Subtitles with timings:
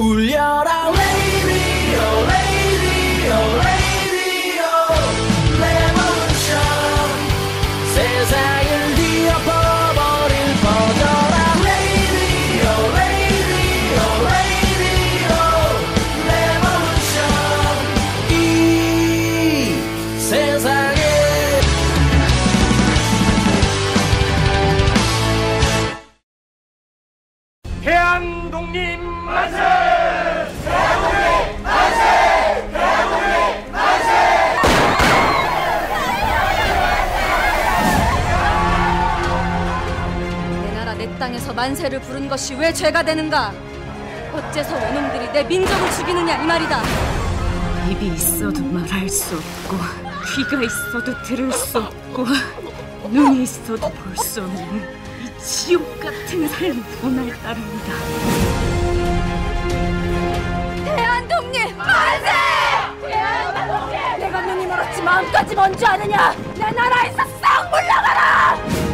[0.00, 0.99] 울려라
[41.60, 43.52] 만세를 부른 것이 왜 죄가 되는가?
[44.32, 46.82] 어째서 외놈들이 내 민족을 죽이느냐 이 말이다.
[47.90, 49.76] 입이 있어도 말할 수 없고
[50.34, 52.24] 귀가 있어도 들을 수 없고
[53.10, 54.88] 눈이 있어도 볼 수 없는
[55.22, 57.92] 이 지옥 같은 삶 오늘 따릅니다.
[60.86, 62.30] 대한독립 만세!
[63.06, 64.18] 대한독립!
[64.18, 66.34] 내가 눈이 멀었지 마음까지 먼줄 아느냐?
[66.54, 68.89] 내 나라에서 싹 물러가라!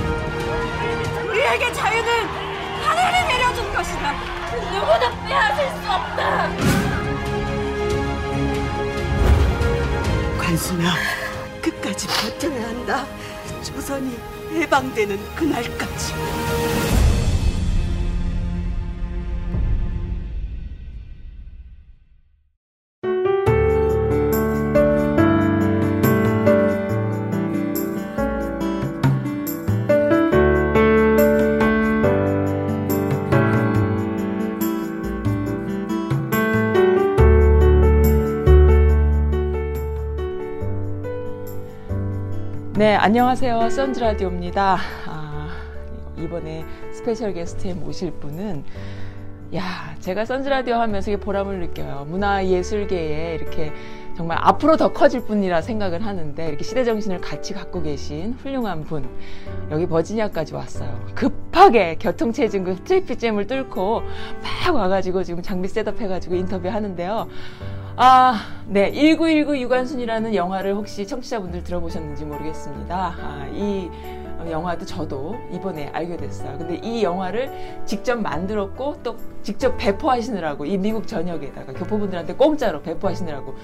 [10.56, 10.94] 관순아,
[11.60, 13.06] 끝까지 버텨야 한다.
[13.62, 14.16] 조선이
[14.54, 16.14] 해방되는 그날까지.
[43.06, 43.70] 안녕하세요.
[43.70, 44.78] 선즈라디오입니다.
[45.06, 45.48] 아,
[46.18, 48.64] 이번에 special guest에 모실 분은,
[49.54, 52.04] 야, 제가 선즈라디오 하면서 보람을 느껴요.
[52.08, 53.72] 문화예술계에 이렇게
[54.16, 59.08] 정말 앞으로 더 커질 분이라 생각을 하는데, 이렇게 시대 정신을 같이 갖고 계신 훌륭한 분.
[59.70, 61.06] 여기 버지니아까지 왔어요.
[61.14, 64.02] 급하게 교통체증 그 traffic jam을 뚫고
[64.64, 67.28] 막 와가지고 지금 장비 setup 해가지고 인터뷰 하는데요.
[67.98, 68.92] 아, 네.
[68.92, 73.14] 1919 유관순이라는 영화를 혹시 청취자분들 들어보셨는지 모르겠습니다.
[73.18, 73.90] 아, 이
[74.50, 76.58] 영화도 저도 이번에 알게 됐어요.
[76.58, 83.54] 근데 이 영화를 직접 만들었고 또 직접 배포하시느라고 이 미국 전역에다가 교포분들한테 공짜로 배포하시느라고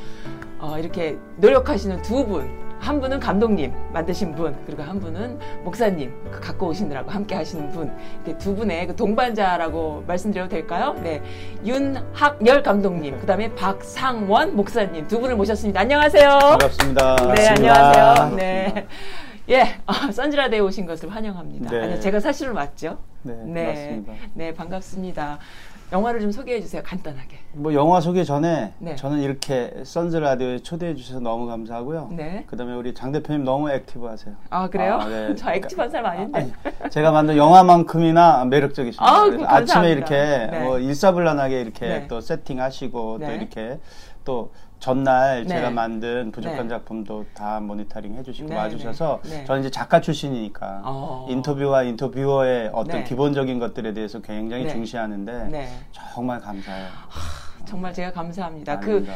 [0.61, 2.72] 어, 이렇게 노력하시는 두 분.
[2.83, 7.93] 한 분은 감독님 만드신 분, 그리고 한 분은 목사님 그 갖고 오시느라고 함께 하시는 분.
[8.25, 10.97] 이렇게 두 분의 그 동반자라고 말씀드려도 될까요?
[11.01, 11.23] 네.
[11.65, 15.81] 윤학열 감독님, 그 다음에 박상원 목사님 두 분을 모셨습니다.
[15.81, 16.29] 안녕하세요.
[16.39, 17.17] 반갑습니다.
[17.37, 18.37] 네, 안녕하세요.
[18.37, 18.87] 네.
[19.49, 21.71] 예, 어, 선지라대에 오신 것을 환영합니다.
[21.71, 21.83] 네.
[21.83, 22.99] 아니, 제가 사실은 맞죠?
[23.23, 24.13] 네, 맞습니다.
[24.35, 25.39] 네, 반갑습니다.
[25.93, 27.37] 영화를 좀 소개해 주세요, 간단하게.
[27.53, 28.97] 뭐 영화 소개 전에 네.
[28.97, 32.09] 저는 이렇게 선즈 라디오에 초대해 주셔서 너무 감사하고요.
[32.13, 32.45] 네.
[32.47, 34.35] 그다음에 우리 장 대표님 너무 액티브하세요.
[34.49, 34.95] 아, 그래요?
[34.95, 35.35] 아, 네.
[35.37, 36.39] 저 액티브한 사람 아닌데.
[36.39, 39.05] 아니, 제가 만든 영화만큼이나 매력적이십니다.
[39.05, 39.55] 감사합니다.
[39.55, 40.15] 아침에 이렇게
[40.51, 40.65] 네.
[40.65, 42.09] 뭐 일사불란하게 이렇게 네.
[42.09, 43.35] 또 세팅하시고 또 네.
[43.37, 43.79] 이렇게
[44.25, 44.51] 또
[44.83, 45.49] 전날 네.
[45.49, 46.69] 제가 만든 부족한 네.
[46.69, 49.21] 작품도 다 모니터링 해주시고 네, 와주셔서.
[49.47, 51.27] 저는 이제 작가 출신이니까 어.
[51.31, 53.05] 인터뷰와 인터뷰어의 어떤 네.
[53.05, 54.71] 기본적인 것들에 대해서 굉장히 네.
[54.71, 55.69] 중시하는데 네.
[55.93, 56.89] 정말 감사해요.
[57.65, 58.81] 정말 제가 감사합니다.
[58.81, 59.07] 그.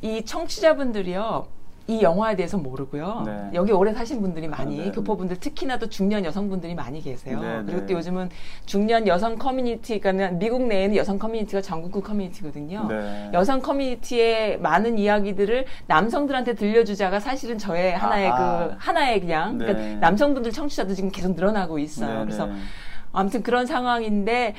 [0.00, 1.48] 이 청취자분들이요.
[1.86, 3.24] 이 영화에 대해서 모르고요.
[3.26, 3.50] 네.
[3.52, 4.90] 여기 오래 사신 분들이 많이, 아, 네.
[4.90, 7.38] 교포분들, 특히나 또 중년 여성분들이 많이 계세요.
[7.38, 7.86] 네, 그리고 네.
[7.86, 8.30] 또 요즘은
[8.64, 12.86] 중년 여성 커뮤니티가, 미국 내에는 여성 커뮤니티가 전국구 커뮤니티거든요.
[12.88, 13.30] 네.
[13.34, 18.68] 여성 커뮤니티의 많은 이야기들을 남성들한테 들려주자가 사실은 저의 하나의 아하.
[18.68, 19.66] 그, 하나의 그냥, 네.
[19.66, 22.20] 그러니까 남성분들 청취자도 지금 계속 늘어나고 있어요.
[22.20, 22.54] 네, 그래서 네.
[23.12, 24.54] 아무튼 그런 상황인데,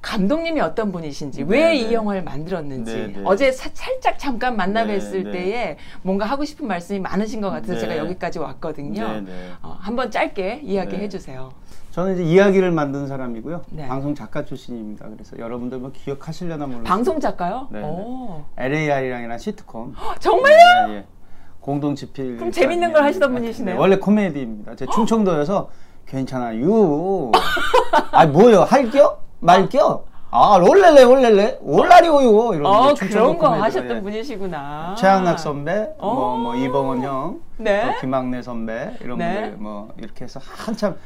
[0.00, 1.92] 감독님이 어떤 분이신지, 네, 왜이 네.
[1.92, 3.22] 영화를 만들었는지, 네, 네.
[3.24, 5.30] 어제 사- 살짝 잠깐 만나 네, 뵀을 네.
[5.32, 7.80] 때에 뭔가 하고 싶은 말씀이 많으신 것 같아서 네.
[7.80, 9.08] 제가 여기까지 왔거든요.
[9.08, 9.50] 네, 네.
[9.62, 11.08] 어, 한번 짧게 이야기해 네.
[11.08, 11.50] 주세요.
[11.90, 13.64] 저는 이제 이야기를 만든 사람이고요.
[13.70, 13.88] 네.
[13.88, 15.08] 방송 작가 출신입니다.
[15.08, 16.84] 그래서 여러분들 뭐 기억하시려나 모르겠어요.
[16.84, 17.66] 방송 작가요?
[17.72, 17.84] 네, 네.
[17.86, 18.44] 오.
[18.56, 19.94] LAR이랑이란 시트콤.
[20.20, 20.86] 정말요?
[20.88, 21.04] 네, 예.
[21.60, 22.36] 공동 집필.
[22.36, 23.76] 그럼 재밌는 걸 하시던 분이시네요.
[23.78, 24.76] 원래 코미디입니다.
[24.76, 25.70] 제 충청도여서
[26.06, 27.32] 괜찮아요.
[28.12, 28.62] 아 뭐요?
[28.62, 29.18] 할겨?
[29.40, 30.04] 말겨?
[30.30, 34.02] 아 롤렐레 롤렐레 올라리오요 이런 어, 그런 거 하셨던 예.
[34.02, 34.94] 분이시구나.
[34.98, 36.14] 최양락 선배, 어.
[36.14, 37.86] 뭐, 뭐 이봉원 형, 네.
[37.86, 39.34] 뭐 김학래 선배 이런 네.
[39.34, 40.96] 분들 뭐 이렇게 해서 한참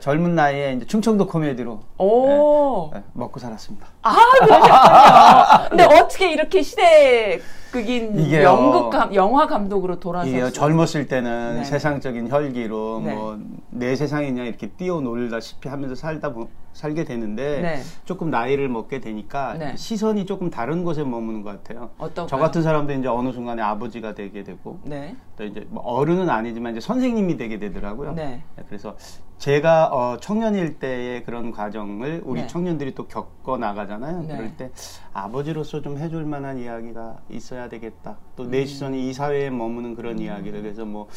[0.00, 2.90] 젊은 나이에 이제 충청도 코미디로 오.
[2.92, 3.86] 네, 먹고 살았습니다.
[4.02, 5.68] 아, 그러셨군요.
[5.68, 7.40] 근데 어떻게 이렇게 시대
[7.74, 8.44] 극인 이게요.
[8.44, 9.96] 연극 감, 영화 감독으로?
[10.26, 11.64] 이게 젊었을 때는 네.
[11.64, 13.14] 세상적인 혈기로 네.
[13.14, 17.80] 뭐내 세상이냐 이렇게 뛰어놀다시피 하면서 살다 보, 살게 되는데 네.
[18.04, 19.76] 조금 나이를 먹게 되니까 네.
[19.76, 21.90] 시선이 조금 다른 곳에 머무는 것 같아요.
[21.98, 22.26] 어떤가요?
[22.28, 25.16] 저 같은 사람도 이제 어느 순간에 아버지가 되게 되고 네.
[25.36, 28.12] 또 이제 뭐 어른은 아니지만 이제 선생님이 되게 되더라고요.
[28.12, 28.42] 네.
[28.68, 28.96] 그래서
[29.38, 32.46] 제가 어, 청년일 때의 그런 과정을 우리 네.
[32.46, 34.22] 청년들이 또 겪어 나가잖아요.
[34.22, 34.36] 네.
[34.36, 34.70] 그럴 때
[35.12, 38.16] 아버지로서 좀 해줄 만한 이야기가 있어야 되겠다.
[38.36, 38.50] 또 음.
[38.50, 41.08] 내 시선이 이 사회에 머무는 그런 이야기를 그래서 뭐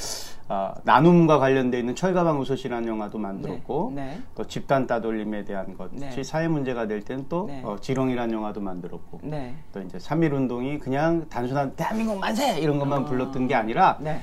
[0.49, 4.01] 아, 나눔과 관련돼 있는 철가방 우소시라는 영화도 만들었고 네.
[4.01, 4.21] 네.
[4.35, 6.23] 또 집단 따돌림에 대한 것이 네.
[6.23, 7.61] 사회 문제가 될 때는 또 네.
[7.63, 9.55] 어, 지렁이라는 영화도 만들었고 네.
[9.71, 13.05] 또 이제 3.1 운동이 그냥 단순한 대한민국 만세 이런 것만 아.
[13.05, 14.21] 불렀던 게 아니라 네.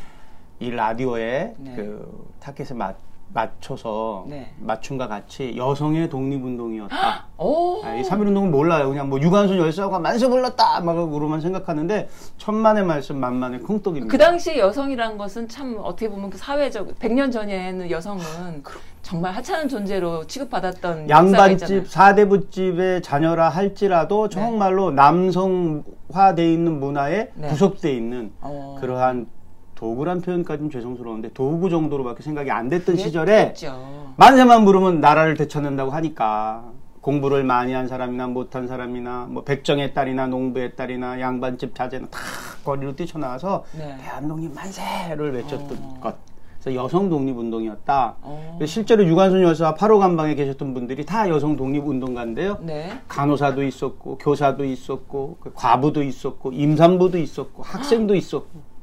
[0.61, 1.75] 이 라디오에 네.
[1.75, 2.97] 그 타켓에 맞,
[3.35, 4.55] 맞춰서 네.
[4.61, 7.27] 맞춤과 같이 여성의 독립운동이었다.
[7.37, 7.83] 오.
[7.85, 8.89] 아, 이3.1 운동은 몰라요.
[8.89, 10.81] 그냥 뭐 유관순 열사가 만세 불렀다!
[10.81, 12.09] 막 그러고만 생각하는데
[12.39, 14.11] 천만의 말씀 만만의 콩떡입니다.
[14.11, 18.23] 그 당시 여성이란 것은 참 어떻게 보면 그 사회적 100년 전에는 여성은
[19.03, 21.11] 정말 하찮은 존재로 취급받았던.
[21.11, 27.49] 양반집, 사대부집의 자녀라 할지라도 정말로 남성화돼 있는 문화에 네.
[27.49, 28.77] 구속돼 있는 어.
[28.81, 29.27] 그러한
[29.85, 33.53] 도구란 표현까지는 죄송스러운데 도구 정도로밖에 생각이 안 됐던 시절에.
[34.17, 36.65] 만세만 부르면 나라를 되찾는다고 하니까
[37.03, 42.19] 공부를 많이 한 사람이나 못한 사람이나 뭐 백정의 딸이나 농부의 딸이나 양반집 자제나 다
[42.65, 43.95] 거리로 뛰쳐나와서 네.
[44.01, 45.99] 대한독립 만세를 외쳤던 어.
[46.01, 46.17] 것.
[46.63, 48.15] 그래서 여성 독립 운동이었다.
[48.23, 48.59] 어.
[48.65, 52.57] 실제로 유관순 여사 8호 간방에 계셨던 분들이 다 여성 독립 운동가인데요.
[52.63, 52.91] 네.
[53.09, 58.59] 간호사도 있었고 교사도 있었고 그 과부도 있었고 임산부도 있었고 학생도 있었고 예.
[58.59, 58.74] 어.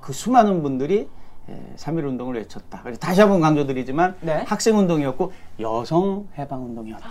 [0.00, 1.08] 그 수많은 분들이
[1.50, 2.82] 예, 3.1 운동을 외쳤다.
[3.00, 4.44] 다시 한번 강조드리지만 네.
[4.46, 7.08] 학생 운동이었고 여성 해방 운동이었다.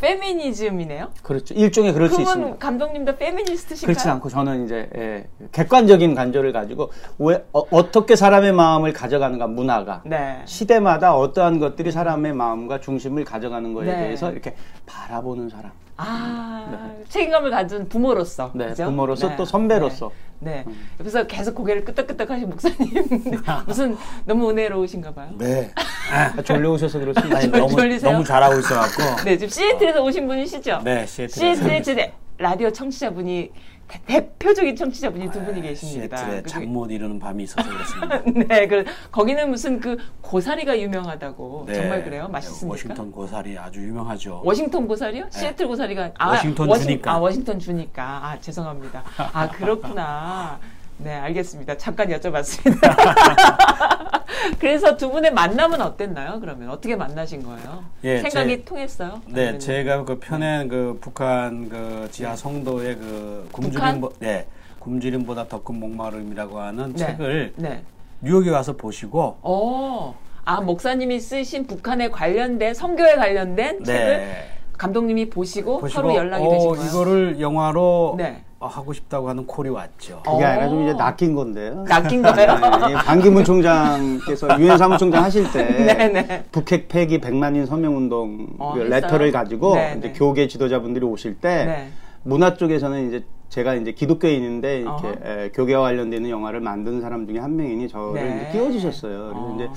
[0.00, 1.10] 페미니즘이네요.
[1.22, 1.54] 그렇죠.
[1.54, 2.56] 일종의 그럴 수 있습니다.
[2.56, 3.94] 감독님도 페미니스트신가요?
[3.94, 10.02] 그렇지 않고 저는 이제 예, 객관적인 관조를 가지고 왜 어, 떻게 사람의 마음을 가져가는가 문화가
[10.06, 10.40] 네.
[10.46, 13.96] 시대마다 어떠한 것들이 사람의 마음과 중심을 가져가는 거에 네.
[13.96, 14.54] 대해서 이렇게
[14.86, 15.72] 바라보는 사람.
[16.00, 18.50] 아, 책임감을 가진 부모로서.
[18.54, 18.84] 네, 그죠?
[18.86, 19.36] 부모로서 네.
[19.36, 20.06] 또 선배로서.
[20.06, 20.10] 음.
[20.42, 20.64] 네.
[20.66, 20.72] 네.
[21.00, 22.78] 옆에서 계속 고개를 끄덕끄덕 하신 목사님.
[23.66, 25.28] 무슨 너무 은혜로우신가 봐요.
[25.36, 25.70] 네.
[26.12, 27.40] 아, 졸려오셔서 그렇습니다.
[27.40, 28.12] 졸- 너무, 졸리세요?
[28.12, 29.24] 너무 잘하고 있어갖고.
[29.24, 30.80] 네, 지금 시애틀에서 오신 분이시죠?
[30.82, 31.40] 네, 시애틀에서.
[31.62, 33.52] 시애틀의 제 라디오 청취자분이
[33.86, 36.16] 대- 대표적인 청취자분이 두 분이 계십니다.
[36.16, 38.22] 시애틀에 그리고- 잠못 이루는 밤이 있어서 그렇습니다.
[38.48, 41.74] 네, 그 거기는 무슨 그 고사리가 유명하다고 네.
[41.74, 42.28] 정말 그래요?
[42.28, 42.72] 맛있습니까?
[42.72, 44.40] 워싱턴 고사리 아주 유명하죠.
[44.42, 45.26] 워싱턴 고사리요?
[45.30, 47.12] 시애틀 고사리가 아, 워싱턴 워싱- 주니까.
[47.12, 49.02] 아 워싱턴 주니까 아 죄송합니다.
[49.18, 50.58] 아 그렇구나.
[51.02, 51.76] 네 알겠습니다.
[51.78, 52.80] 잠깐 여쭤봤습니다.
[54.58, 56.38] 그래서 두 분의 만남은 어땠나요?
[56.40, 57.84] 그러면 어떻게 만나신 거예요?
[58.04, 59.20] 예, 생각이 제- 통했어요?
[59.26, 64.46] 네, 제가 그 펴낸 그 북한 그 지하 성도의 그 굶주림, 네,
[64.78, 66.98] 굶주림보다 더 큰 목마름이라고 하는 네.
[67.06, 67.82] 책을 네.
[68.22, 70.18] 뉴욕에 와서 보시고 어.
[70.44, 74.50] 아 목사님이 쓰신 북한에 관련된 성교에 관련된 책을 네.
[74.76, 76.84] 감독님이 보시고, 보시고 서로 연락이 어, 되신 거예요?
[76.86, 78.42] 이거를 영화로 네.
[78.60, 80.20] 어, 하고 싶다고 하는 콜이 왔죠.
[80.22, 80.94] 그게 아니라 좀 이제 어.
[80.94, 81.82] 낚인 건데요.
[81.88, 82.58] 낚인 거예요?
[82.88, 86.44] 네, 반기문 총장께서 유엔 사무총장 하실 때 네네.
[86.52, 88.80] 북핵 폐기 100만인 서명 운동 어, 그?
[88.80, 89.98] 레터를 가지고 네네.
[89.98, 91.88] 이제 교계 지도자분들이 오실 때 네.
[92.22, 95.16] 문화 쪽에서는 이제 제가 이제 기독교인인데 이렇게 어허.
[95.24, 98.42] 에, 교계와 관련되는 영화를 만드는 사람 중에 한 명이니 저를 네.
[98.42, 99.18] 이제 띄워주셨어요.
[99.18, 99.54] 그래서 어.
[99.56, 99.68] 이제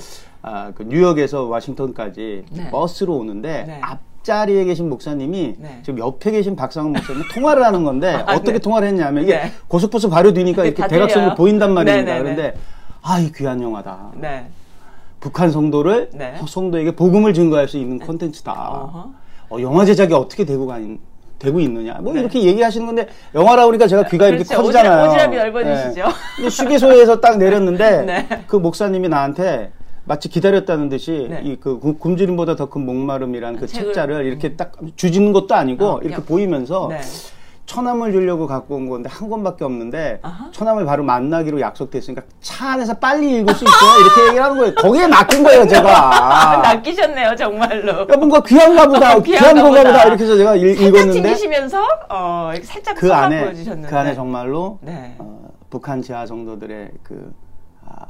[0.41, 2.69] 아, 그 뉴욕에서 워싱턴까지 네.
[2.69, 3.81] 버스로 오는데 네.
[4.27, 5.79] 앞자리에 계신 목사님이 네.
[5.83, 8.59] 지금 옆에 계신 박상훈 목사님 통화를 하는 건데 아, 어떻게 네.
[8.59, 9.51] 통화를 했냐면 이게 네.
[9.67, 11.35] 고속버스 바로 뒤니까 네, 이렇게 다 대각선으로.
[11.35, 12.05] 보인단 말입니다.
[12.05, 12.35] 네, 네, 네.
[12.35, 12.57] 그런데
[13.01, 14.13] 아, 이 귀한 영화다.
[14.15, 14.47] 네.
[15.19, 16.35] 북한 성도를 네.
[16.47, 18.51] 성도에게 복음을 증거할 수 있는 콘텐츠다.
[18.53, 19.09] 어허.
[19.49, 20.79] 어, 영화 제작이 어떻게 되고 가
[21.39, 21.95] 되고 있느냐.
[21.95, 22.21] 뭐 네.
[22.21, 24.61] 이렇게 얘기하시는 건데 영화라 그러니까 제가 귀가 이렇게 그렇죠.
[24.63, 25.09] 커지잖아요.
[25.11, 26.05] 오지랖- 오지랖이 넓어지시죠.
[26.41, 26.47] 네.
[26.47, 28.27] 휴게소에서 딱 내렸는데 네.
[28.47, 29.71] 그 목사님이 나한테
[30.05, 31.41] 마치 기다렸다는 듯이 네.
[31.43, 36.15] 이그 굶주림보다 더 큰 목마름이라는 그 책을- 책자를 이렇게 딱 주지는 것도 아니고 어, 이렇게
[36.15, 36.99] 그냥- 보이면서 네.
[37.65, 40.49] 처남을 주려고 갖고 온 건데 한 권밖에 없는데 아하.
[40.51, 45.07] 처남을 바로 만나기로 약속됐으니까 차 안에서 빨리 읽을 수 있어요 이렇게 얘기를 하는 거예요 거기에
[45.07, 48.01] 낚인 거예요 제가 낚이셨네요, 정말로.
[48.01, 49.83] 야, 뭔가 귀한가 보다 귀한가 귀한 건가 보다.
[49.91, 53.87] 보다 이렇게 해서 제가 읽, 살짝 읽었는데 튕기시면서 어, 살짝 그 안에 보여주셨는데.
[53.87, 55.15] 그 안에 정말로 네.
[55.19, 57.33] 어, 북한 지하 성도들의 그
[57.87, 58.07] 아,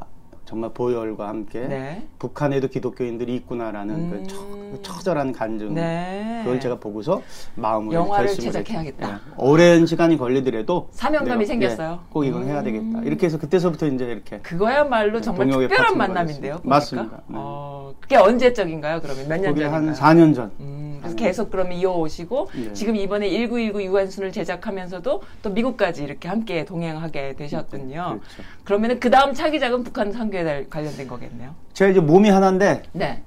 [0.53, 2.07] 정말 보혈과 함께 네.
[2.19, 4.09] 북한에도 기독교인들이 있구나라는 음.
[4.11, 6.41] 그, 처, 그 처절한 간증 네.
[6.43, 7.23] 그걸 제가 보고서
[7.55, 9.09] 마음으로 영화를 결심을 제작해야겠다.
[9.13, 9.15] 예.
[9.37, 11.89] 오랜 시간이 걸리더라도 사명감이 내가, 생겼어요.
[11.93, 11.97] 음.
[12.03, 13.01] 예, 꼭 이건 해야 되겠다.
[13.01, 16.59] 이렇게 해서 그때서부터 이제 이렇게 그거야말로 정말 특별한 만남인데요.
[16.63, 17.17] 맞습니다.
[17.25, 17.35] 네.
[17.35, 19.01] 어, 그게 언제적인가요?
[19.01, 19.73] 그러면 몇 년 전인가요?
[19.73, 20.51] 한 4년 전.
[20.59, 22.73] 음, 그래서 계속 그러면 이어오시고 네.
[22.73, 28.19] 지금 이번에 1919 유관순을 제작하면서도 또 미국까지 이렇게 함께 동행하게 되셨군요.
[28.19, 28.43] 그렇죠.
[28.63, 31.53] 그러면은 그 다음 차기작은 북한 선교에 달- 관련된 거겠네요.
[31.73, 33.21] 제가 이제 몸이 하나인데 네.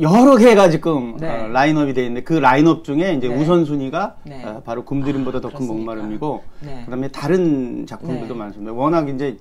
[0.00, 1.28] 여러 개가 지금 네.
[1.28, 3.34] 어, 라인업이 돼 있는데 그 라인업 중에 이제 네.
[3.34, 4.44] 우선순위가 네.
[4.44, 5.74] 어, 바로 굶주림보다 더큰 그렇습니까?
[5.94, 6.82] 목마름이고 네.
[6.84, 8.38] 그다음에 다른 작품들도 네.
[8.38, 8.72] 많습니다.
[8.72, 9.36] 워낙 이제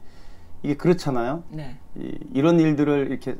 [0.63, 1.43] 이게 그렇잖아요.
[1.49, 1.75] 네.
[1.97, 3.35] 이, 이런 일들을 이렇게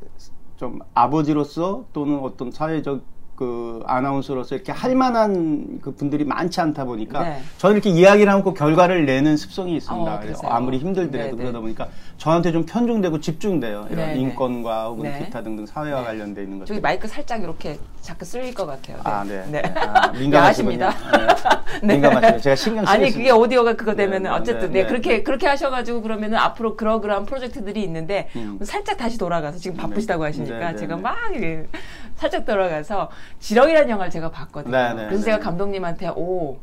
[0.56, 3.02] 좀 아버지로서 또는 어떤 사회적
[3.36, 7.42] 그 아나운서로서 이렇게 할 만한 그 분들이 많지 않다 보니까 네.
[7.58, 10.14] 저는 이렇게 이야기를 하고 결과를 내는 습성이 있습니다.
[10.14, 10.48] 어, 그래서?
[10.48, 11.36] 아무리 힘들더라도 네, 네.
[11.36, 13.88] 그러다 보니까 저한테 좀 편중되고 집중돼요.
[13.90, 14.20] 이런 네, 네.
[14.20, 15.18] 인권과 혹은 네.
[15.18, 16.06] 기타 등등 사회와 네.
[16.06, 16.66] 관련돼 있는 것들.
[16.66, 18.96] 저기 마이크 살짝 이렇게 자꾸 쓸릴 것 같아요.
[19.04, 19.44] 아, 네.
[19.50, 19.62] 네.
[19.76, 20.80] 아, 민감하시군요.
[20.82, 20.94] 야하십니다.
[21.82, 21.94] 네.
[21.94, 22.40] 민감하시죠.
[22.40, 23.18] 제가 신경 아니 쓰겠습니다.
[23.18, 24.86] 그게 오디오가 그거 되면은 네, 네, 어쨌든 네, 네, 네.
[24.88, 28.58] 그렇게 그렇게 하셔 가지고 그러면은 앞으로 그러그러한 프로젝트들이 있는데 음.
[28.62, 30.30] 살짝 다시 돌아가서 지금 바쁘시다고 네.
[30.30, 31.02] 하시니까 네, 네, 제가 네.
[31.02, 31.66] 막 이렇게
[32.16, 34.72] 살짝 돌아가서 지렁이라는 영화를 제가 봤거든요.
[34.72, 35.24] 네, 네, 그래서 네.
[35.26, 36.58] 제가 감독님한테 오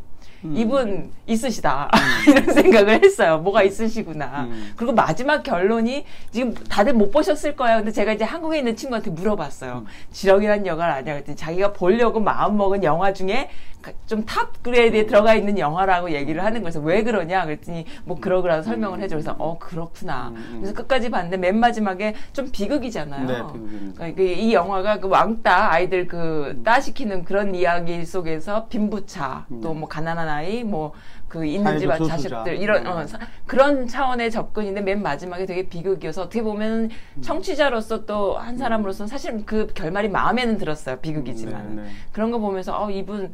[0.45, 0.55] 음.
[0.57, 1.89] 이분 있으시다
[2.27, 3.39] 이런 생각을 했어요.
[3.39, 4.43] 뭐가 있으시구나.
[4.49, 4.73] 음.
[4.75, 7.77] 그리고 마지막 결론이 지금 다들 못 보셨을 거예요.
[7.77, 9.15] 근데 제가 이제 한국에 있는 친구한테 음.
[9.15, 9.85] 물어봤어요.
[10.11, 13.49] 지렁이란 영화를 아냐 그랬더니 자기가 보려고 마음 먹은 영화 중에
[14.07, 16.63] 좀 top grade에 들어가 있는 영화라고 얘기를 하는 거예요.
[16.63, 19.17] 그래서 왜 그러냐 그랬더니 뭐 그러그라고 설명을 해줘.
[19.17, 20.29] 그래서 어 그렇구나.
[20.29, 20.57] 음, 음.
[20.61, 23.27] 그래서 끝까지 봤는데 맨 마지막에 좀 비극이잖아요.
[23.27, 23.33] 네.
[23.95, 26.63] 그러니까 그이 영화가 그 왕따 아이들 그 음.
[26.63, 30.91] 따시키는 그런 이야기 속에서 빈부차 또 뭐 가난한 아이 뭐
[31.33, 32.15] 그 있는 집 사회적 소수자.
[32.29, 32.89] 자식들 이런 네.
[32.91, 37.21] 어, 사- 그런 차원의 접근인데 맨 마지막에 되게 비극이어서 어떻게 보면 음.
[37.23, 41.89] 청취자로서 또 한 사람으로서는 사실 그 결말이 마음에는 들었어요 비극이지만 네, 네.
[42.11, 43.31] 그런 거 보면서 어 이분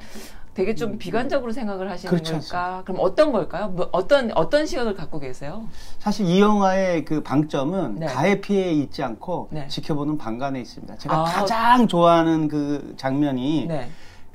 [0.53, 2.83] 되게 좀 비관적으로 생각을 하시는 그렇지 걸까?
[2.85, 3.67] 그럼 어떤 걸까요?
[3.67, 5.67] 뭐 어떤 어떤 시각을 갖고 계세요?
[5.99, 8.05] 사실 이 영화의 그 방점은 네.
[8.05, 9.67] 가해 피해에 있지 않고 네.
[9.67, 10.95] 지켜보는 방관에 있습니다.
[10.97, 11.23] 제가 아.
[11.25, 13.89] 가장 좋아하는 그 장면이 네.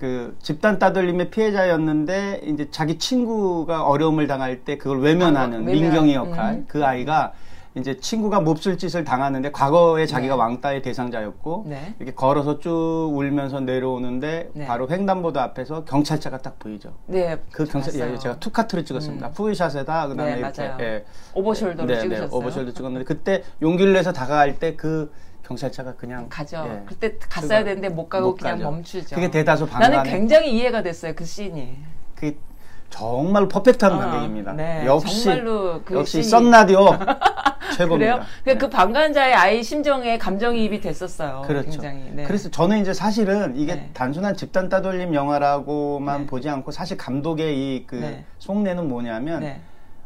[0.04, 5.73] 그 집단 따돌림의 피해자였는데 이제 자기 친구가 어려움을 당할 때 그걸 외면하는 아, 외면.
[5.82, 6.64] 민경의 역할 음.
[6.68, 7.32] 그 아이가
[7.75, 10.38] 이제 친구가 몹쓸 짓을 당하는데 과거에 자기가 네.
[10.40, 11.94] 왕따의 대상자였고 네.
[11.99, 14.66] 이렇게 걸어서 쭉 울면서 내려오는데 네.
[14.66, 16.92] 바로 횡단보도 앞에서 경찰차가 딱 보이죠.
[17.06, 17.38] 네.
[17.50, 17.94] 그 경찰.
[17.94, 19.28] 예, 제가 투카트를 찍었습니다.
[19.28, 19.32] 음.
[19.32, 20.76] 푸이샷에다 그다음에 네, 이렇게 맞아요.
[20.80, 21.04] 예.
[21.32, 22.38] 오버숄더로 네, 네, 찍으셨어요.
[22.38, 25.11] 오버숄더 찍었는데 그때 용기를 내서 다가갈 때그
[25.46, 26.64] 경찰차가 그냥 가죠.
[26.68, 28.70] 예, 그때 갔어야 되는데 못 가고 못 그냥 가죠.
[28.70, 29.14] 멈추죠.
[29.14, 31.76] 그게 대다수 나는 방관에 굉장히 이해가 됐어요 그 씬이.
[32.14, 32.36] 그
[32.90, 34.52] 정말 퍼펙트한 아, 관객입니다.
[34.52, 35.28] 네, 역시
[35.84, 36.30] 그 역시 그래요?
[36.30, 36.86] 썬라디오
[37.76, 38.24] 최고입니다.
[38.44, 41.42] 그, 그 방관자의 아이 심정에 감정이입이 됐었어요.
[41.46, 41.70] 그렇죠.
[41.70, 42.10] 굉장히.
[42.12, 42.22] 네.
[42.22, 43.90] 그래서 저는 이제 사실은 이게 네.
[43.92, 46.26] 단순한 집단 따돌림 영화라고만 네.
[46.26, 48.24] 보지 않고 사실 감독의 이그 네.
[48.38, 49.60] 속내는 뭐냐면 네.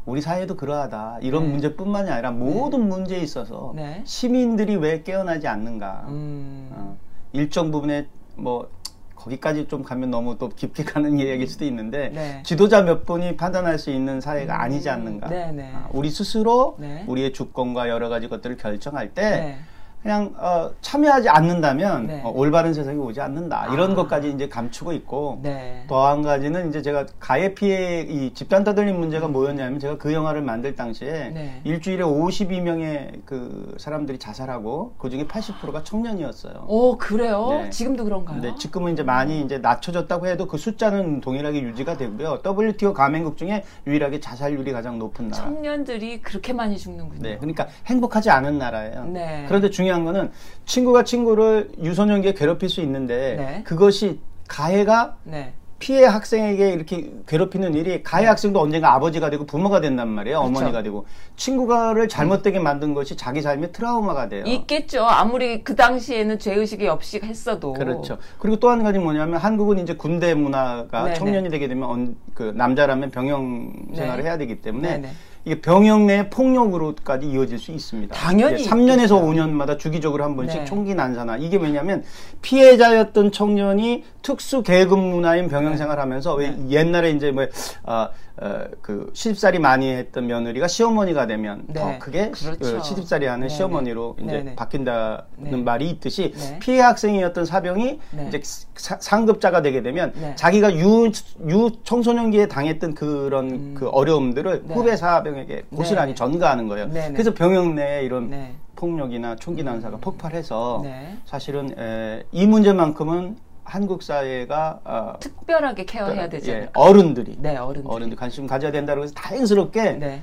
[0.09, 1.19] 우리 사회도 그러하다.
[1.21, 1.49] 이런 네.
[1.51, 4.01] 문제뿐만이 아니라 모든 문제에 있어서 네.
[4.05, 6.05] 시민들이 왜 깨어나지 않는가.
[6.07, 6.69] 음.
[6.71, 6.97] 어,
[7.31, 8.69] 일정 부분에 뭐
[9.15, 12.41] 거기까지 좀 가면 너무 또 깊게 가는 이야기일 수도 있는데 네.
[12.43, 15.27] 지도자 몇 분이 판단할 수 있는 사회가 아니지 않는가.
[15.29, 15.71] 네, 네.
[15.75, 17.03] 아, 우리 스스로 네.
[17.07, 19.57] 우리의 주권과 여러 가지 것들을 결정할 때 네.
[20.01, 22.21] 그냥 어, 참여하지 않는다면 네.
[22.23, 23.67] 어, 올바른 세상이 오지 않는다.
[23.73, 23.95] 이런 아.
[23.95, 25.83] 것까지 이제 감추고 있고 네.
[25.89, 30.75] 또한 가지는 이제 제가 가해 피해 이 집단 따돌림 문제가 뭐였냐면 제가 그 영화를 만들
[30.75, 31.61] 당시에 네.
[31.65, 36.65] 일주일에 52명의 그 사람들이 자살하고 그 중에 80%가 청년이었어요.
[36.67, 37.49] 오 그래요?
[37.49, 37.69] 네.
[37.69, 38.41] 지금도 그런가요?
[38.41, 42.41] 근데 지금은 이제 많이 이제 낮춰졌다고 해도 그 숫자는 동일하게 유지가 되고요.
[42.45, 45.43] WTO 가맹국 중에 유일하게 자살률이 가장 높은 나라.
[45.43, 47.21] 청년들이 그렇게 많이 죽는군요.
[47.21, 49.05] 네, 그러니까 행복하지 않은 나라예요.
[49.05, 49.43] 네.
[49.49, 50.31] 그런데 중요 한 거는
[50.65, 53.63] 친구가 친구를 유소년기에 괴롭힐 수 있는데 네.
[53.63, 55.53] 그것이 가해가 네.
[55.81, 60.41] 피해 학생에게 이렇게 괴롭히는 일이 가해 학생도 언젠가 아버지가 되고 부모가 된단 말이에요.
[60.41, 60.57] 그렇죠.
[60.59, 61.05] 어머니가 되고
[61.37, 64.43] 친구가를 잘못되게 만든 것이 자기 삶의 트라우마가 돼요.
[64.45, 65.05] 있겠죠.
[65.05, 67.71] 아무리 그 당시에는 죄의식이 없이 했어도.
[67.73, 68.17] 그렇죠.
[68.39, 71.13] 그리고 또 한 가지 뭐냐면 한국은 이제 군대 문화가 네네.
[71.15, 74.29] 청년이 되게 되면 언- 그 남자라면 병영 생활을 네.
[74.29, 75.09] 해야 되기 때문에 네네.
[75.49, 78.13] 이게 병영 내 폭력으로까지 이어질 수 있습니다.
[78.13, 79.19] 당연히 3년에서 있겠죠.
[79.19, 80.65] 5년마다 주기적으로 한 번씩 네.
[80.65, 82.03] 총기 난사나 이게 왜냐하면
[82.43, 86.69] 피해자였던 청년이 특수 계급 문화인 병영 생활하면서 왜 네.
[86.69, 87.47] 옛날에 이제 뭐
[87.83, 88.09] 어,
[88.41, 91.73] 어, 그 시집살이 많이 했던 며느리가 시어머니가 되면 네.
[91.79, 92.77] 더 크게 그렇죠.
[92.77, 93.49] 어, 시집살이 하는 네네.
[93.49, 94.55] 시어머니로 이제 네네.
[94.55, 95.57] 바뀐다는 네.
[95.57, 96.59] 말이 있듯이 네.
[96.59, 98.25] 피해 학생이었던 사병이 네.
[98.29, 98.41] 이제
[98.75, 100.33] 사- 상급자가 되게 되면 네.
[100.35, 101.11] 자기가 유,
[101.49, 104.73] 유 청소년기에 당했던 그런 그 어려움들을 네.
[104.73, 106.15] 후배 사병에게 고스란히 네.
[106.15, 106.87] 전가하는 거예요.
[106.87, 107.11] 네네.
[107.13, 108.53] 그래서 병영 내에 이런 네.
[108.77, 111.17] 폭력이나 총기 난사가 폭발해서 네.
[111.25, 113.35] 사실은 에, 이 문제만큼은
[113.69, 116.81] 한국 사회가 어, 특별하게 케어해야 되지 예, 않을까?
[116.81, 117.93] 어른들이 네, 어른들이.
[117.93, 120.21] 어른들 관심 가져야 된다고 해서 다행스럽게 네.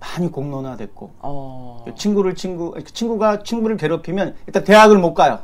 [0.00, 1.84] 많이 공론화됐고 어.
[1.96, 5.40] 친구를 친구 친구가 친구를 괴롭히면 일단 대학을 못 가요.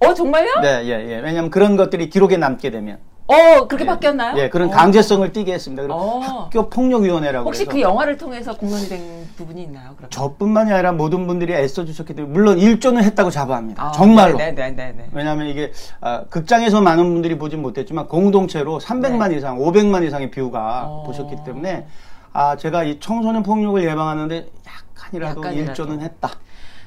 [0.00, 0.60] 어, 정말요?
[0.62, 1.16] 네, 예, 예.
[1.20, 2.98] 왜냐하면 그런 것들이 기록에 남게 되면
[3.30, 4.36] 어, 그렇게 바뀌었나요?
[4.38, 4.70] 예, 그런 어.
[4.72, 5.82] 강제성을 띠게 했습니다.
[5.82, 6.18] 그리고 어.
[6.20, 9.90] 학교 폭력위원회라고 혹시 그 영화를 통해서 공론이 된 부분이 있나요?
[9.96, 10.10] 그럼?
[10.10, 13.82] 저뿐만이 아니라 모든 분들이 애써 주셨기 때문에 물론 일조는 했다고 자부합니다.
[13.82, 14.36] 아, 정말로.
[14.36, 15.08] 네, 네, 네, 네.
[15.12, 20.86] 왜냐하면 이게 아, 극장에서 많은 분들이 보진 못했지만 공동체로 300만 이상, 500만 이상의 뷰가 네.
[20.86, 21.02] 어.
[21.06, 21.86] 보셨기 때문에
[22.32, 25.70] 아 제가 이 청소년 폭력을 예방하는데 약간이라도, 약간이라도.
[25.70, 26.30] 일조는 했다.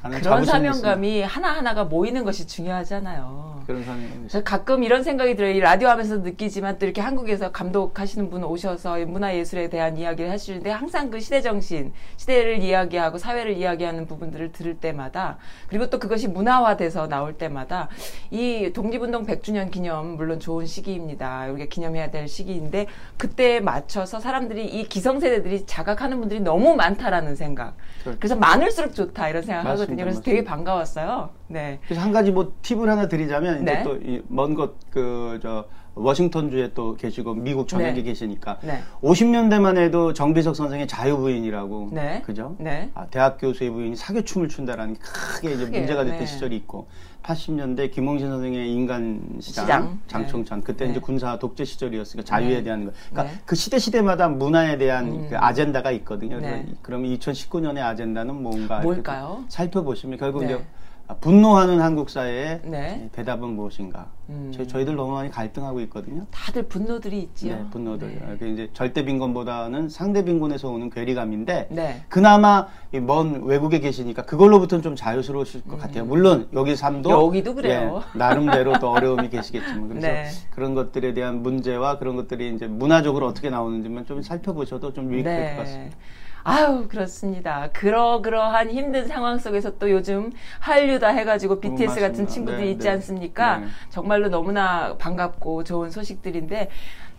[0.10, 0.46] 그런 있습니다.
[0.46, 3.64] 사명감이 하나하나가 모이는 것이 중요하잖아요.
[3.66, 3.84] 그런.
[4.28, 5.54] 저 가끔 이런 생각이 들어요.
[5.54, 10.70] 이 라디오 하면서 느끼지만 또 이렇게 한국에서 감독하시는 분 오셔서 이 문화예술에 대한 이야기를 하시는데
[10.70, 15.38] 항상 그 시대 정신, 시대를 이야기하고 사회를 이야기하는 부분들을 들을 때마다
[15.70, 17.88] 그리고 또 그것이 문화화돼서 나올 때마다
[18.32, 21.48] 이 독립운동 100주년 기념 물론 좋은 시기입니다.
[21.52, 27.76] 우리가 기념해야 될 시기인데 그때에 맞춰서 사람들이 이 기성세대들이 자각하는 분들이 너무 많다라는 생각.
[28.02, 28.20] 그렇죠.
[28.20, 29.93] 그래서 많을수록 좋다 이런 생각 하거든요.
[30.02, 30.32] 그래서 맞습니다.
[30.32, 31.30] 되게 반가웠어요.
[31.48, 31.80] 네.
[31.86, 33.84] 그래서 한 가지 뭐 팁을 하나 드리자면 네.
[33.84, 38.04] 이제 또먼곳그저 워싱턴주에 또 계시고 미국 전역에 네.
[38.04, 38.82] 계시니까 네.
[39.02, 42.22] 50년대만 해도 정비석 선생의 자유부인이라고 네.
[42.26, 42.56] 그죠?
[42.60, 42.90] 네.
[42.94, 46.26] 아, 대학 교수의 부인이 사교춤을 춘다라는 게 크게 이제 문제가 됐던 네.
[46.26, 46.88] 시절이 있고
[47.22, 50.00] 80년대 김홍신 선생의 인간 시장, 시장.
[50.08, 50.92] 장총찬 그때 네.
[50.92, 52.64] 이제 군사 독재 시절이었으니까 자유에 네.
[52.64, 52.92] 대한 거.
[53.12, 53.42] 그러니까 네.
[53.46, 55.30] 그 시대 시대마다 문화에 대한 음.
[55.30, 56.40] 그 아젠다가 있거든요.
[56.40, 56.66] 네.
[56.82, 59.46] 그럼 2019년의 아젠다는 뭔가 뭘까요?
[59.48, 60.46] 살펴보시면 결국 네.
[60.46, 60.83] 이제 아,
[61.22, 63.10] 분노하는 한국 사회의 네.
[63.12, 64.08] 대답은 무엇인가?
[64.29, 64.51] 음.
[64.55, 66.25] 저희, 저희 들 너무 많이 갈등하고 있거든요.
[66.32, 67.55] 다들 분노들이 있지요.
[67.55, 68.08] 네, 분노들.
[68.08, 68.38] 네.
[68.39, 72.01] 그 이제 절대 빈곤보다는 상대 빈곤에서 오는 괴리감인데 네.
[72.10, 76.05] 그나마 이먼 외국에 계시니까 그걸로부터는 좀 자유스러우실 것 같아요.
[76.05, 77.25] 물론 여기 삶도 음.
[77.27, 78.01] 여기도 그래요.
[78.15, 80.25] 예, 나름대로 또 어려움이 계시겠지만 그래서 네.
[80.51, 85.63] 그런 것들에 대한 문제와 그런 것들이 이제 문화적으로 어떻게 나오는지만 좀 살펴보셔도 좀 유익할 것
[85.63, 85.98] 같습니다.
[86.44, 87.70] 아유, 그렇습니다.
[87.72, 92.28] 그러그러한 힘든 상황 속에서 또 요즘 한류다 해가지고 BTS 같은 음.
[92.28, 92.90] 친구들이 네, 있지 네.
[92.90, 93.60] 않습니까?
[93.60, 93.68] 네.
[93.90, 96.70] 정말로 너무나 반갑고 좋은 소식들인데,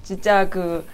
[0.02, 0.86] 진짜 그,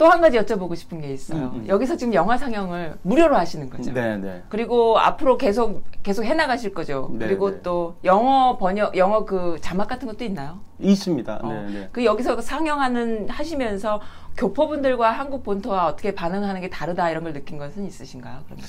[0.00, 1.50] 또 한 가지 여쭤보고 싶은 게 있어요.
[1.52, 1.68] 음, 음.
[1.68, 3.92] 여기서 지금 영화 상영을 무료로 하시는 거죠.
[3.92, 4.42] 네, 네.
[4.48, 7.10] 그리고 앞으로 계속 계속 해 나가실 거죠.
[7.12, 7.62] 네, 그리고 네.
[7.62, 10.58] 또 영어 번역, 영어 그 자막 같은 것도 있나요?
[10.78, 11.40] 있습니다.
[11.42, 11.88] 어, 네, 네.
[11.92, 14.00] 그 여기서 상영하는 하시면서
[14.38, 18.38] 교포분들과 한국 본토와 어떻게 반응하는 게 다르다 이런 걸 느낀 것은 있으신가요?
[18.46, 18.64] 그러면?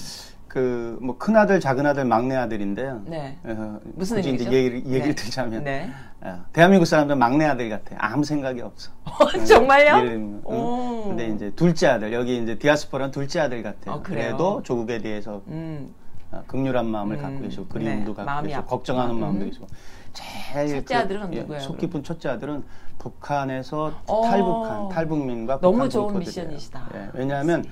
[0.51, 3.03] 그 뭐 큰 아들, 작은 아들, 막내 아들인데요.
[3.05, 3.37] 네.
[3.45, 4.49] 어, 무슨 굳이 의미죠?
[4.49, 5.15] 이제 얘기를, 얘기를 네.
[5.15, 5.89] 드리자면 네.
[6.19, 7.95] 어, 대한민국 사람들 막내 아들 같아.
[7.97, 8.91] 아무 생각이 없어.
[9.47, 9.97] 정말요?
[9.99, 10.53] 예를 들면, 응?
[10.53, 11.03] 오.
[11.07, 13.95] 근데 이제 둘째 아들 여기 이제 디아스포라는 둘째 아들 같아요.
[13.95, 14.03] 어?
[14.03, 15.93] 그래도 조국에 대해서 음,
[16.31, 18.65] 어, 극률한 마음을 음, 갖고 계시고 그리움도 네, 갖고 계시고.
[18.65, 19.47] 걱정하는 마음도 음.
[19.47, 19.67] 계시고
[20.11, 22.63] 제일 첫째 아들은 누구예요, 속 깊은 첫째 아들은
[22.99, 24.21] 북한에서 어.
[24.29, 26.19] 탈북한 탈북민과 너무 북한 좋은.
[26.19, 26.89] 미션이시다.
[26.95, 27.63] 예, 왜냐하면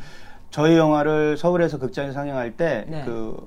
[0.49, 3.03] 저희 영화를 서울에서 극장에 상영할 때 네.
[3.05, 3.37] 그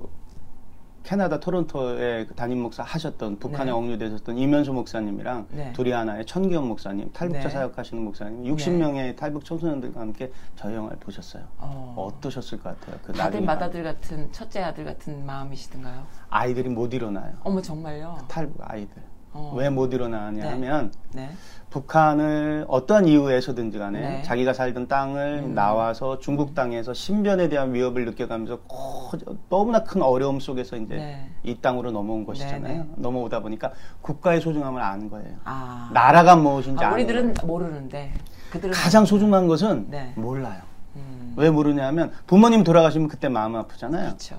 [1.02, 3.70] 캐나다 토론토에 그 담임 목사 하셨던 북한에 네.
[3.72, 5.72] 억류되셨던 이면수 목사님이랑 네.
[5.72, 7.48] 둘이 하나의 천기현 목사님 탈북자 네.
[7.48, 11.42] 사역하시는 목사님 60명의 탈북 청소년들과 함께 저희 영화를 보셨어요.
[11.58, 11.94] 어.
[11.96, 13.00] 어떠셨을 것 같아요?
[13.04, 16.06] 그 다들 맏아들 같은 첫째 아들 같은 마음이시던가요?
[16.30, 17.32] 아이들이 못 일어나요.
[17.42, 18.18] 어머 정말요?
[18.28, 19.02] 탈북 아이들.
[19.32, 19.52] 어.
[19.56, 20.48] 왜못 일어나냐 네.
[20.50, 21.30] 하면 네.
[21.70, 24.22] 북한을 어떠한 이유에서든지 간에 네.
[24.22, 25.54] 자기가 살던 땅을 음.
[25.54, 29.16] 나와서 중국 땅에서 신변에 대한 위협을 느껴가면서 고-
[29.48, 31.30] 너무나 큰 어려움 속에서 이제 네.
[31.42, 32.60] 이 땅으로 넘어온 것이잖아요.
[32.62, 32.88] 네, 네.
[32.96, 35.34] 넘어오다 보니까 국가의 소중함을 아는 거예요.
[35.44, 35.88] 아.
[35.94, 37.46] 나라가 무엇인지 아, 우리들은 거예요.
[37.46, 38.12] 모르는데
[38.50, 40.12] 그들은 가장 소중한 것은 네.
[40.14, 40.60] 몰라요.
[40.96, 44.04] 음, 왜 모르냐면 부모님 돌아가시면 그때 마음 아프잖아요.
[44.08, 44.36] 그렇죠.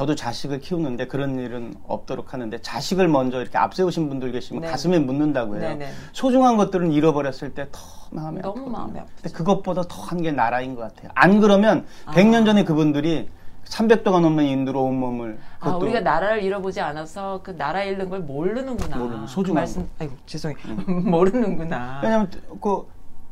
[0.00, 4.68] 저도 자식을 키우는데 그런 일은 없도록 하는데 자식을 먼저 이렇게 앞세우신 분들 계시면 네.
[4.68, 5.60] 가슴에 묻는다고 해요.
[5.60, 5.90] 네네.
[6.12, 8.78] 소중한 것들은 잃어버렸을 때 더 마음이 너무 아프거든요.
[8.78, 9.14] 마음이 아프죠.
[9.22, 11.10] 근데 그것보다 더한 게 나라인 것 같아요.
[11.14, 12.12] 안 그러면 아.
[12.12, 13.28] 100년 전에 그분들이
[13.66, 18.20] 300도가 넘는 인도로 온 몸을 아, 그것도 우리가 나라를 잃어보지 않아서 그 나라 잃는 걸
[18.20, 18.96] 모르는구나.
[18.96, 20.76] 모르는, 그 소중한 말씀, 아이고 죄송해요.
[21.04, 22.00] 모르는구나.
[22.02, 22.86] 왜냐면 그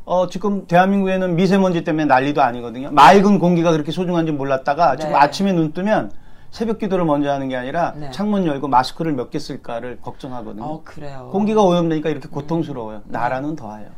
[0.04, 2.90] 어, 지금 대한민국에는 미세먼지 때문에 난리도 아니거든요.
[2.90, 5.18] 맑은 공기가 그렇게 소중한지 몰랐다가 지금 네.
[5.18, 6.12] 아침에 눈 뜨면
[6.50, 8.10] 새벽 기도를 먼저 하는 게 아니라 네.
[8.10, 10.64] 창문 열고 마스크를 몇 개 쓸까를 걱정하거든요.
[10.64, 11.28] 어 그래요.
[11.30, 13.02] 공기가 오염되니까 이렇게 고통스러워요.
[13.06, 13.88] 나라는 더해요.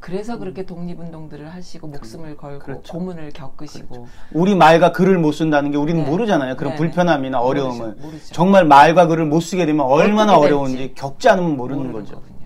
[0.00, 2.92] 그래서 그렇게 독립운동들을 하시고 목숨을 걸고 그렇죠.
[2.92, 6.08] 고문을 겪으시고 우리 말과 글을 못 쓴다는 게 우리는 네.
[6.10, 6.56] 모르잖아요.
[6.56, 7.44] 그런 네, 불편함이나 네.
[7.44, 7.86] 어려움을.
[7.88, 8.32] 모르죠, 모르죠.
[8.32, 12.14] 정말 말과 글을 못 쓰게 되면 얼마나 어려운지 겪지 않으면 모르는, 거죠.
[12.14, 12.38] 거군요.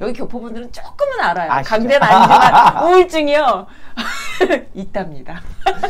[0.00, 1.50] 여기 교포분들은 조금은 알아요.
[1.50, 1.68] 아시죠?
[1.74, 3.66] 강제는 아니지만 우울증이요
[4.74, 5.40] 있답니다.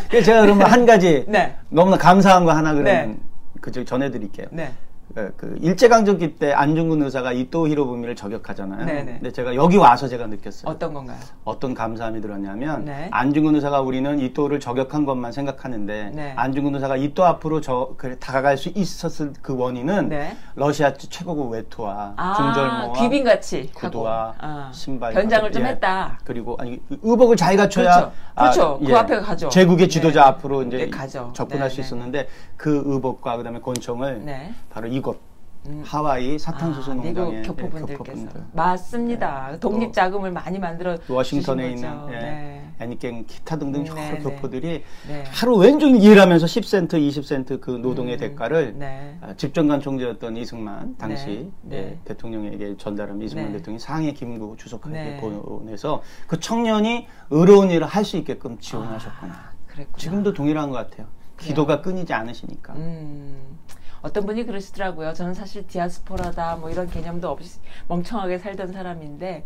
[0.08, 1.56] 그래서 제가 그러면 한 가지 네.
[1.68, 3.16] 너무나 감사한 거 하나 그러면 네.
[3.60, 4.46] 그저 전해드릴게요.
[4.50, 4.72] 네.
[5.14, 8.86] 그, 그 일제강점기 때 안중근 의사가 이토 히로부미를 저격하잖아요.
[8.86, 9.12] 네네.
[9.14, 10.70] 근데 제가 여기 와서 제가 느꼈어요.
[10.70, 11.18] 어떤 건가요?
[11.44, 13.08] 어떤 감사함이 들었냐면 네.
[13.10, 16.32] 안중근 의사가 우리는 이토를 저격한 것만 생각하는데 네.
[16.36, 20.36] 안중근 의사가 이토 앞으로 저 그래, 다가갈 수 있었을 그 원인은 네.
[20.54, 24.34] 러시아 최고급 외투와 아, 중절모와 귀빈같이 구두와.
[24.38, 25.68] 아, 신발 변장을 좀 예.
[25.68, 26.18] 했다.
[26.24, 28.78] 그리고 아니 의복을 잘 갖춰야 그렇죠.
[28.78, 28.80] 그렇죠.
[28.86, 29.48] 그 앞에 가죠.
[29.48, 30.28] 제국의 지도자 네.
[30.28, 31.32] 앞으로 이제 네, 가죠.
[31.34, 31.86] 접근할 네, 수 네.
[31.86, 34.52] 있었는데 그 의복과 그다음에 권총을 네.
[34.70, 35.18] 바로 이곳
[35.66, 35.82] 음.
[35.84, 38.42] 하와이 사탕수수 아, 농장의 교포분들께서 교포분들.
[38.52, 39.56] 맞습니다.
[39.60, 41.90] 독립 자금을 많이 만들어 워싱턴에 있는.
[42.08, 42.56] 예, 네.
[42.80, 44.18] 애니깽 기타 등등 음, 여러 네, 네.
[44.20, 45.24] 교포들이 네.
[45.26, 49.18] 하루 왼종일 일하면서 10센트, 20센트 그 노동의 음, 대가를 네.
[49.20, 51.98] 아, 집정관 총재였던 이승만 당시 네, 예, 네.
[52.06, 53.58] 대통령에게 전달하면 이승만 네.
[53.58, 55.20] 대통령이 상해 김구 주석에게 네.
[55.20, 59.32] 보내서 그 청년이 의로운 일을 할 수 있게끔 지원하셨구나.
[59.34, 59.50] 아.
[59.98, 61.06] 지금도 동일한 것 같아요.
[61.38, 62.72] 기도가 끊이지 않으시니까.
[62.74, 63.58] 음,
[64.02, 65.12] 어떤 분이 그러시더라고요.
[65.12, 69.44] 저는 사실 디아스포라다 뭐 이런 개념도 없이 멍청하게 살던 사람인데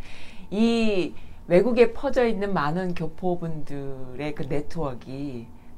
[0.50, 1.14] 이
[1.46, 5.12] 외국에 퍼져 있는 많은 교포분들의 그 네트워크가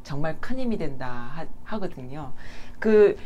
[0.03, 3.17] 정말 큰 힘이 된다 하, 거든요그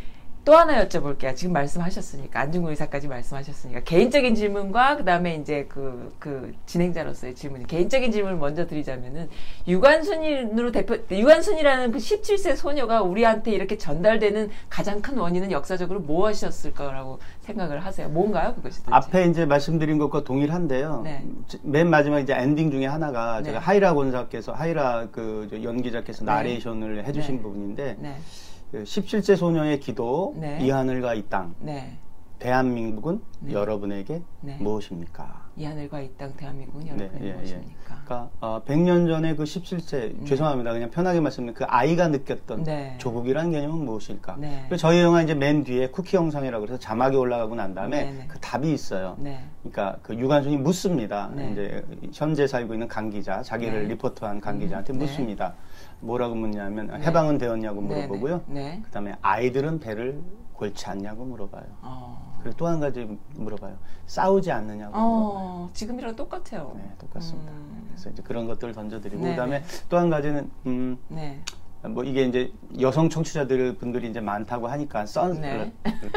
[0.45, 1.37] 또 하나 여쭤볼게요.
[1.37, 8.39] 지금 말씀하셨으니까 안중근 의사까지 말씀하셨으니까 개인적인 질문과 그다음에 이제 그, 그 진행자로서의 질문 개인적인 질문을
[8.39, 9.29] 먼저 드리자면은
[9.69, 17.19] 유관순으로 대표 유관순이라는 그 17세 소녀가 우리한테 이렇게 전달되는 가장 큰 원인은 역사적으로 무엇이었을 거라고
[17.41, 18.09] 생각을 하세요.
[18.09, 18.95] 뭔가요, 그것이 도대체?
[18.95, 21.03] 앞에 이제 말씀드린 것과 동일한데요.
[21.05, 21.25] 네.
[21.63, 23.45] 맨 마지막 이제 엔딩 중에 하나가 네.
[23.45, 26.33] 제가 하희라 권사께서 하희라 그 연기자께서 네.
[26.33, 27.43] 나레이션을 해주신 네.
[27.43, 30.59] 부분인데 네, 그 17세 소녀의 기도 네.
[30.61, 31.99] 이 하늘과 이 땅 네.
[32.39, 33.53] 대한민국은 네.
[33.53, 34.57] 여러분에게 네.
[34.61, 35.51] 무엇입니까?
[35.57, 37.33] 이 하늘과 이 땅 대한민국은 네, 여러분의 예, 예.
[37.35, 37.90] 무엇입니까?
[38.11, 40.73] 그러니까 어, 100년 전에 그 17세 죄송합니다.
[40.73, 42.97] 그냥 편하게 말씀드리면 그 아이가 느꼈던 네.
[42.99, 44.37] 조국이라는 개념은 무엇일까?
[44.41, 44.69] 네.
[44.77, 48.25] 저희 영화 이제 맨 뒤에 쿠키 영상이라고 해서 자막이 올라가고 난 다음에 네, 네.
[48.27, 49.17] 그 답이 있어요.
[49.21, 49.45] 네.
[49.63, 51.31] 그러니까 그 유관순이 묻습니다.
[51.33, 51.53] 네.
[51.53, 53.89] 이제 현재 살고 있는 강 기자, 자기를 네.
[53.91, 54.99] 리포트한 강 기자한테 네.
[54.99, 55.55] 묻습니다.
[56.01, 58.43] 뭐라고 묻냐면 해방은 되었냐고 네, 물어보고요.
[58.87, 60.21] 그다음에 아이들은 배를
[60.55, 61.65] 골치 않냐고 물어봐요.
[61.83, 62.30] 어.
[62.43, 63.77] 그리고 또 한 가지 물어봐요.
[64.07, 64.93] 싸우지 않느냐고.
[64.95, 66.73] 어, 지금이랑 똑같아요.
[66.77, 67.53] 네, 똑같습니다.
[67.53, 67.85] 음.
[67.89, 69.67] 그래서 이제 그런 것들을 던져드리고 네, 그다음에 네.
[69.89, 71.41] 또한 가지는 음, 네.
[71.83, 75.73] 뭐 이게 이제 여성 청취자들 분들이 이제 많다고 하니까 썬 네.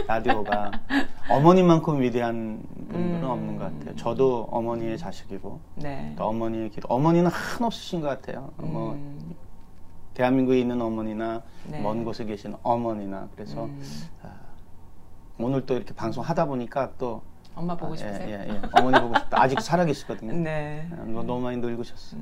[0.08, 0.72] 라디오가
[1.30, 3.30] 어머니만큼 위대한 분들은 음.
[3.30, 3.96] 없는 것 같아요.
[3.96, 6.14] 저도 어머니의 자식이고 네.
[6.18, 6.88] 또 어머니의 기도.
[6.90, 8.52] 어머니는 한없으신 것 같아요.
[8.58, 9.36] 뭐 음.
[10.16, 11.82] 대한민국에 있는 어머니나 네.
[11.82, 13.82] 먼 곳에 계신 어머니나 그래서 음.
[14.22, 14.32] 아,
[15.40, 17.22] 오늘 또 이렇게 방송 하다 보니까 또
[17.56, 18.30] 엄마 보고 아, 싶으세요?
[18.30, 18.62] 예, 예, 예.
[18.80, 19.42] 어머니 보고 싶다.
[19.42, 20.34] 아직 살아계시거든요.
[20.44, 20.88] 네.
[20.92, 22.18] 아, 너- 너무 많이 늙으셨어.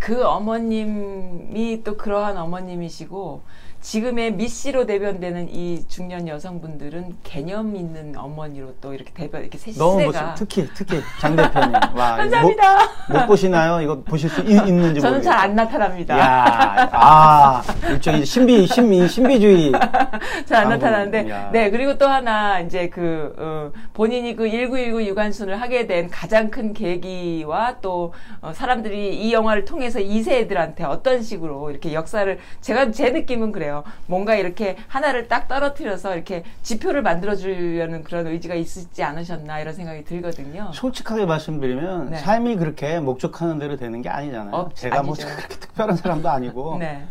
[0.00, 3.42] 그 어머님이 또 그러한 어머님이시고
[3.80, 10.04] 지금의 미씨로 대변되는 이 중년 여성분들은 개념 있는 어머니로 또 이렇게 대변 이렇게 세 너무
[10.04, 11.72] 멋있 특히 특히 장 대표님.
[11.94, 12.76] 와, 감사합니다.
[13.08, 13.80] 못, 못 보시나요?
[13.80, 15.00] 이거 보실 수 있, 는지 모르겠어요.
[15.00, 16.18] 저는 잘 안 나타납니다.
[16.18, 19.72] 야, 아, 일종의 신비 신비 신비주의.
[20.46, 21.50] 잘 안 나타나는데, 야.
[21.52, 26.72] 네, 그리고 또 하나, 이제 그, 어, 본인이 그 1919 유관순을 하게 된 가장 큰
[26.72, 33.10] 계기와 또, 어, 사람들이 이 영화를 통해서 2세 애들한테 어떤 식으로 이렇게 역사를, 제가, 제
[33.10, 33.67] 느낌은 그래요.
[34.06, 40.70] 뭔가 이렇게 하나를 딱 떨어뜨려서 이렇게 지표를 만들어주려는 그런 의지가 있지 않으셨나 이런 생각이 들거든요.
[40.72, 42.18] 솔직하게 말씀드리면 네.
[42.18, 44.54] 삶이 그렇게 목적하는 대로 되는 게 아니잖아요.
[44.54, 45.28] 어, 제가 뭐 아니죠.
[45.36, 46.78] 그렇게 특별한 사람도 아니고.
[46.80, 47.04] 네.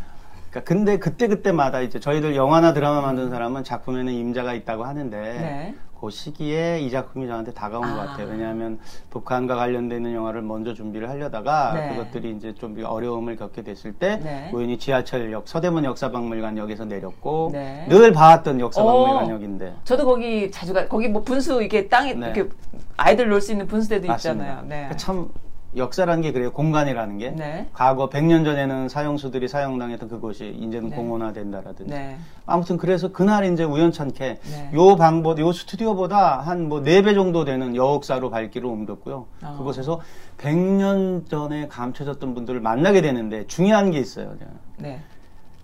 [0.50, 5.76] 그러니까 근데 그때 그때마다 이제 저희들 영화나 드라마 만든 사람은 작품에는 임자가 있다고 하는데 네.
[6.00, 7.96] 그 시기에 이 작품이 저한테 다가온 아.
[7.96, 8.28] 것 같아요.
[8.28, 8.80] 왜냐하면
[9.10, 11.90] 북한과 관련되는 영화를 먼저 준비를 하려다가 네.
[11.90, 14.52] 그것들이 이제 좀 어려움을 겪게 됐을 때 네.
[14.54, 17.86] 우연히 지하철역 서대문 역사박물관역에서 내렸고 네.
[17.90, 22.28] 늘 봐왔던 역사박물관역인데 저도 거기 자주 가, 거기 뭐 분수 이렇게 땅에 네.
[22.28, 22.50] 이렇게
[22.96, 24.12] 아이들 놀 수 있는 분수대도.
[24.14, 24.62] 있잖아요.
[24.64, 24.68] 네.
[24.68, 25.30] 그러니까 참
[25.76, 26.52] 역사라는 게 그래요.
[26.54, 27.70] 공간이라는 게 네.
[27.74, 30.96] 과거 100년 전에는 사형수들이 사형당했던 그곳이 이제는 네.
[30.96, 32.18] 공원화된다라든지 네.
[32.46, 34.72] 아무튼 그래서 그날 이제 우연찮게 네.
[34.74, 39.26] 요 방법, 요 스튜디오보다 한 뭐 네 배 정도 되는 여옥사로 발길을 옮겼고요.
[39.44, 39.56] 어.
[39.58, 40.00] 그곳에서
[40.38, 44.36] 100년 전에 감춰졌던 분들을 만나게 되는데 중요한 게 있어요.
[44.78, 45.02] 네.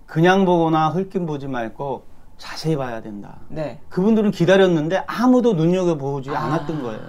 [0.06, 2.04] 그냥 보거나 흘낌 보지 말고
[2.36, 3.38] 자세히 봐야 된다.
[3.48, 3.80] 네.
[3.88, 6.44] 그분들은 기다렸는데 아무도 눈여겨 보지 아.
[6.44, 7.00] 않았던 거예요.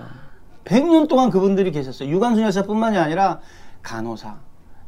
[0.69, 2.10] 100년 동안 그분들이 계셨어요.
[2.10, 3.39] 유관순 여사뿐만이 아니라
[3.82, 4.36] 간호사,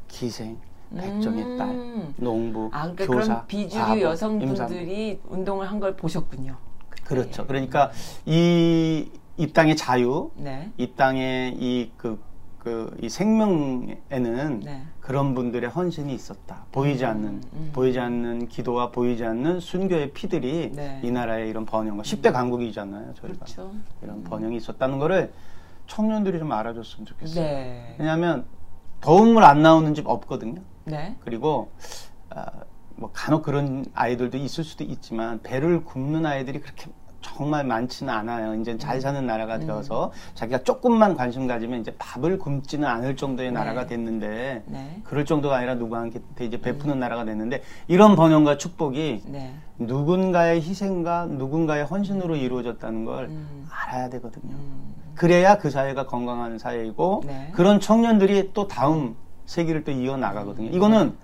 [0.07, 0.57] 기생,
[0.95, 1.57] 백정의 음.
[1.57, 4.03] 딸, 농부, 아, 그러니까 교사, 비주류 과부, 임산부.
[4.03, 6.55] 여성분들이 운동을 한 걸 보셨군요.
[6.89, 7.03] 그때.
[7.03, 7.45] 그렇죠.
[7.45, 7.91] 그러니까
[8.25, 10.71] 이, 이 땅의 자유, 네.
[10.77, 12.19] 이 땅의 이 그,
[12.59, 14.83] 그그이 생명에는 네.
[14.99, 16.65] 그런 분들의 헌신이 있었다.
[16.71, 20.99] 보이지 않는 보이지 않는 기도와 보이지 않는 순교의 피들이 네.
[21.03, 23.13] 이 나라의 이런 번영과 10대 강국이잖아요.
[23.13, 23.71] 저희가 그렇죠.
[24.01, 25.31] 이런 번영이 있었다는 거를
[25.87, 27.43] 청년들이 좀 알아줬으면 좋겠어요.
[27.43, 27.95] 네.
[27.97, 28.45] 왜냐하면
[29.01, 30.61] 더운 물 안 나오는 집 없거든요.
[30.85, 31.15] 네.
[31.21, 31.71] 그리고
[32.29, 32.45] 아,
[32.95, 36.87] 뭐 간혹 그런 아이들도 있을 수도 있지만 배를 굽는 아이들이 그렇게
[37.21, 38.55] 정말 많지는 않아요.
[38.55, 38.79] 이제 음.
[38.79, 44.63] 잘 사는 나라가 되어서 자기가 조금만 관심 가지면 이제 밥을 굶지는 않을 정도의 나라가 됐는데
[44.65, 45.01] 네.
[45.03, 49.53] 그럴 정도가 아니라 누구한테 이제 베푸는 나라가 됐는데 이런 번영과 축복이 네.
[49.77, 53.67] 누군가의 희생과 누군가의 헌신으로 이루어졌다는 걸 음.
[53.69, 54.55] 알아야 되거든요.
[55.17, 57.49] 그래야 그 사회가 건강한 사회이고 네.
[57.53, 60.69] 그런 청년들이 또 다음 세기를 또 이어 나가거든요.
[60.69, 61.15] 이거는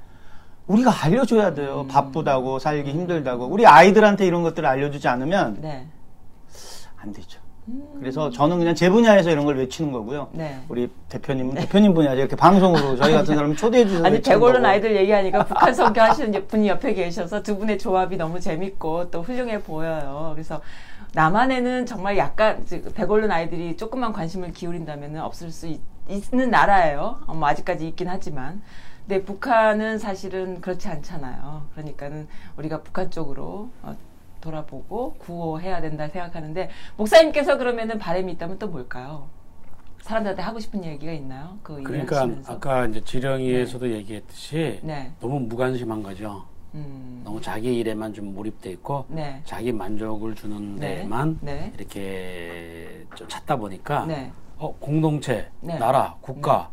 [0.67, 1.81] 우리가 알려줘야 돼요.
[1.81, 1.87] 음.
[1.87, 5.87] 바쁘다고 살기 힘들다고 우리 아이들한테 이런 것들을 알려주지 않으면 네.
[6.97, 7.39] 안 되죠.
[7.99, 10.29] 그래서 저는 그냥 제 분야에서 이런 걸 외치는 거고요.
[10.33, 10.59] 네.
[10.67, 12.19] 우리 대표님은 대표님 분야죠.
[12.19, 14.25] 이렇게 방송으로 저희 같은 사람 초대해 주셔서 아니 거고.
[14.65, 19.61] 아이들 얘기하니까 북한 선교 하시는 분이 옆에 계셔서 두 분의 조합이 너무 재밌고 또 훌륭해
[19.61, 20.31] 보여요.
[20.33, 20.59] 그래서
[21.13, 25.81] 남한에는 정말 약간 백올른 아이들이 조금만 관심을 기울인다면 없을 수 있,
[26.31, 27.21] 는 나라예요.
[27.27, 28.61] 어, 뭐 아직까지 있긴 하지만.
[29.07, 31.67] 근데 북한은 사실은 그렇지 않잖아요.
[31.73, 33.95] 그러니까는 우리가 북한 쪽으로 어,
[34.41, 39.27] 돌아보고 구호해야 된다 생각하는데 목사님께서 그러면은 바람이 있다면 또 뭘까요?
[40.01, 41.57] 사람들한테 하고 싶은 얘기가 있나요?
[41.63, 42.27] 그 그러니까.
[42.47, 45.11] 아까 이제 지령이에서도 얘기했듯이 네.
[45.21, 46.45] 너무 무관심한 거죠.
[46.73, 47.21] 음.
[47.23, 49.41] 너무 자기 일에만 좀 몰입돼 있고 네.
[49.45, 50.97] 자기 만족을 주는 네.
[50.97, 51.71] 데만 네.
[51.77, 54.31] 이렇게 좀 찾다 보니까 네.
[54.57, 55.77] 어, 공동체, 네.
[55.77, 56.69] 나라, 국가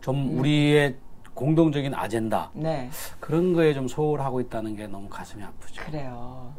[0.00, 0.96] 좀 우리의
[1.34, 2.90] 공동적인 아젠다 네.
[3.18, 5.82] 그런 거에 좀 소홀하고 있다는 게 너무 가슴이 아프죠.
[5.84, 6.52] 그래요.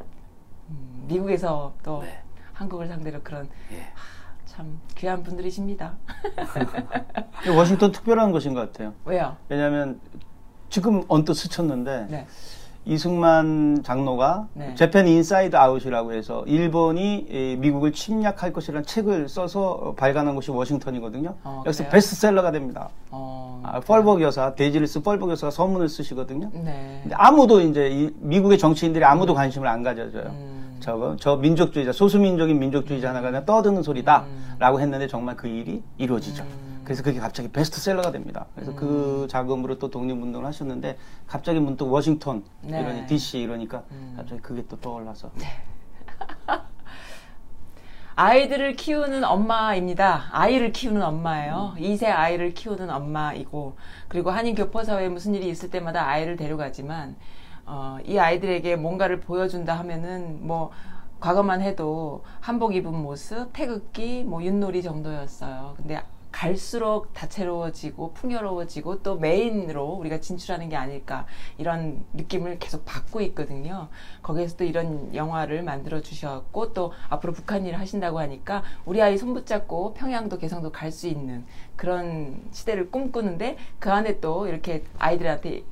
[0.69, 2.21] 음, 미국에서 또 네.
[2.53, 3.87] 한국을 상대로 그런 예.
[4.45, 5.97] 참 귀한 분들이십니다.
[7.55, 8.93] 워싱턴 특별한 곳인 것 같아요.
[9.05, 9.35] 왜요?
[9.49, 9.99] 왜냐하면
[10.69, 12.27] 지금 언뜻 스쳤는데 네.
[12.85, 14.73] 이승만 장로가 네.
[14.75, 21.35] Japan Inside Out이라고 해서 일본이 이 미국을 침략할 것이라는 책을 써서 발간한 곳이 워싱턴이거든요.
[21.43, 21.91] 어, 여기서 그래요?
[21.91, 22.89] 베스트셀러가 됩니다.
[23.11, 23.61] 어.
[23.63, 26.49] 아, 펄벅 여사, 데이지리스 펄벅 여사가 서문을 쓰시거든요.
[26.53, 26.99] 네.
[27.03, 30.23] 근데 아무도 이제 이 미국의 정치인들이 아무도 관심을 안 가져줘요.
[30.25, 30.77] 음.
[30.79, 36.43] 저거 저 민족주의자 소수민족인 민족주의자 하나가 그냥 떠드는 소리다라고 했는데 정말 그 일이 이루어지죠.
[36.43, 36.70] 음.
[36.91, 38.47] 그래서 그게 갑자기 베스트셀러가 됩니다.
[38.53, 42.81] 그래서 그 자금으로 또 독립운동을 하셨는데 갑자기 문득 워싱턴 네.
[42.81, 44.15] 이러니 DC 이러니까 음.
[44.17, 45.31] 갑자기 그게 또 떠올라서
[48.15, 50.25] 아이들을 키우는 엄마입니다.
[50.31, 51.75] 아이를 키우는 엄마예요.
[51.77, 53.77] 2세 아이를 키우는 엄마이고,
[54.09, 57.15] 그리고 한인 교포사회에 무슨 일이 있을 때마다 아이를 데려가지만,
[57.65, 60.71] 어, 이 아이들에게 뭔가를 보여준다 하면은, 뭐,
[61.21, 65.75] 과거만 해도 한복 입은 모습, 태극기, 뭐, 윷놀이 정도였어요.
[65.77, 66.01] 근데
[66.31, 71.25] 갈수록 다채로워지고 풍요로워지고 또 메인으로 우리가 진출하는 게 아닐까
[71.57, 73.89] 이런 느낌을 계속 받고 있거든요.
[74.21, 79.93] 거기에서 또 이런 영화를 만들어 주셨고 또 앞으로 북한 일을 하신다고 하니까 우리 아이 손붙잡고
[79.93, 81.45] 평양도 개성도 갈 수 있는
[81.77, 85.63] 그런 시대를 꿈꾸는데 그 안에 또 이렇게 아이들한테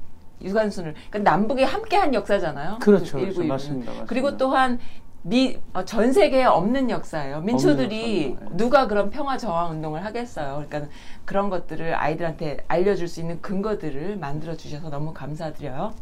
[0.42, 2.80] 유관순을 그러니까 남북이 함께한 역사잖아요.
[2.80, 3.42] 그렇죠, 그 그렇죠.
[3.42, 3.46] 1919는.
[3.48, 4.06] 맞습니다, 맞습니다.
[4.06, 4.80] 그리고 또한
[5.22, 7.42] 미, 어, 전 세계에 없는 역사예요.
[7.42, 8.38] 민초들이.
[8.52, 10.64] 누가 그런 평화 저항 운동을 하겠어요.
[10.68, 10.92] 그러니까
[11.26, 15.94] 그런 것들을 아이들한테 알려줄 수 있는 근거들을 만들어 주셔서 너무 감사드려요.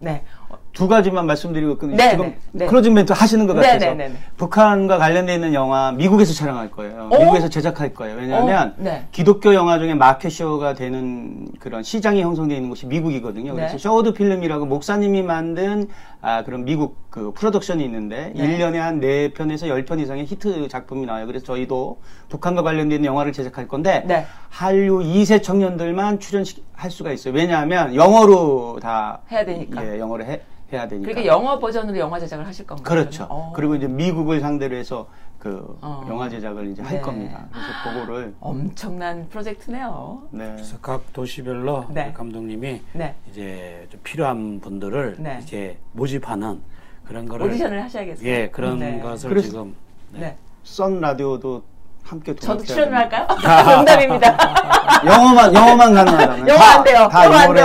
[0.00, 0.24] 네.
[0.54, 2.66] 어, 두 가지만 말씀드리고 그 네, 지금 네, 네.
[2.66, 4.14] closing 멘트 하시는 것 네, 같아서 네, 네, 네.
[4.36, 7.08] 북한과 관련돼 있는 영화 미국에서 촬영할 거예요.
[7.10, 7.18] 어?
[7.18, 8.16] 미국에서 제작할 거예요.
[8.16, 9.06] 왜냐하면 어, 네.
[9.12, 13.54] 기독교 영화 중에 마켓쇼가 되는 그런 시장이 형성되어 있는 곳이 미국이거든요.
[13.54, 13.78] 그래서 네.
[13.78, 15.88] 셔우드 필름이라고 목사님이 만든
[16.20, 18.42] 아, 그런 미국 그 프로덕션이 있는데 네.
[18.42, 21.26] 일 1년에 한 4편에서 10편 이상의 히트 작품이 나와요.
[21.26, 24.24] 그래서 저희도 북한과 관련된 있는 영화를 제작할 건데 네.
[24.48, 27.34] 한류 2세 청년들만 출연할 수가 있어요.
[27.34, 29.84] 왜냐하면 영어로 다 해야 되니까.
[29.84, 30.40] 예, 영어로 해,
[30.74, 31.08] 해야 되니까.
[31.10, 32.84] 그러니까 영어 버전으로 영화 제작을 하실 건가요?
[32.84, 33.26] 그렇죠.
[33.30, 33.52] 어.
[33.54, 35.06] 그리고 이제 미국을 상대로 해서
[35.38, 36.04] 그 어.
[36.08, 37.00] 영화 제작을 이제 할 네.
[37.00, 37.46] 겁니다.
[37.50, 37.68] 그래서
[38.06, 40.22] 그거를 엄청난 프로젝트네요.
[40.30, 40.52] 네.
[40.52, 42.12] 그래서 각 도시별로 네.
[42.12, 43.14] 감독님이 네.
[43.30, 45.38] 이제 좀 필요한 분들을 네.
[45.42, 46.60] 이제 모집하는
[47.04, 48.26] 그런 거를 오디션을 하셔야겠어요.
[48.26, 49.00] 예 그런 네.
[49.00, 49.74] 것을 지금
[50.12, 50.20] 네.
[50.20, 50.36] 네.
[50.62, 51.62] 썬 라디오도
[52.04, 52.94] 함께 저도 출연을.
[52.96, 53.26] 할까요?
[53.76, 54.36] 농담입니다.
[55.06, 57.08] 영어만 영어만 가능하다면 영어 다, 안 돼요.
[57.10, 57.64] 다 영어 안 돼요.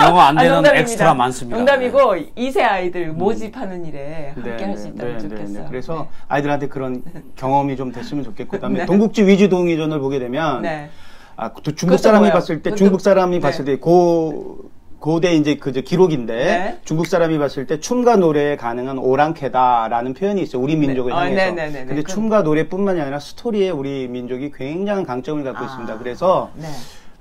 [0.00, 0.74] 영어 안 아, 되는 농담입니다.
[0.80, 1.56] 엑스트라 많습니다.
[1.58, 1.98] 농담이고
[2.36, 5.62] 2세 아이들 모집하는 일에 함께 네, 할수 네, 있다면 네, 네, 좋겠어요.
[5.62, 5.66] 네.
[5.68, 6.08] 그래서 네.
[6.28, 7.02] 아이들한테 그런
[7.36, 8.86] 경험이 좀 됐으면 좋겠고 그다음에 네.
[8.86, 10.88] 삼국지 위지 동이전을 보게 되면 네.
[11.36, 12.32] 아, 또 중국 사람이 뭐예요?
[12.32, 13.40] 봤을 때 그것도- 중국 사람이 네.
[13.40, 16.78] 봤을 때 고 고대 이제 그 기록인데 네.
[16.84, 20.62] 중국 사람이 봤을 때 춤과 노래에 능한 오랑캐다라는 표현이 있어요.
[20.62, 21.34] 우리 민족을 어, 향해서.
[21.36, 21.78] 네네네네.
[21.86, 25.66] 근데 그럼- 춤과 노래뿐만이 아니라 스토리에 우리 민족이 굉장한 강점을 갖고 아.
[25.66, 25.98] 있습니다.
[25.98, 26.66] 그래서 네.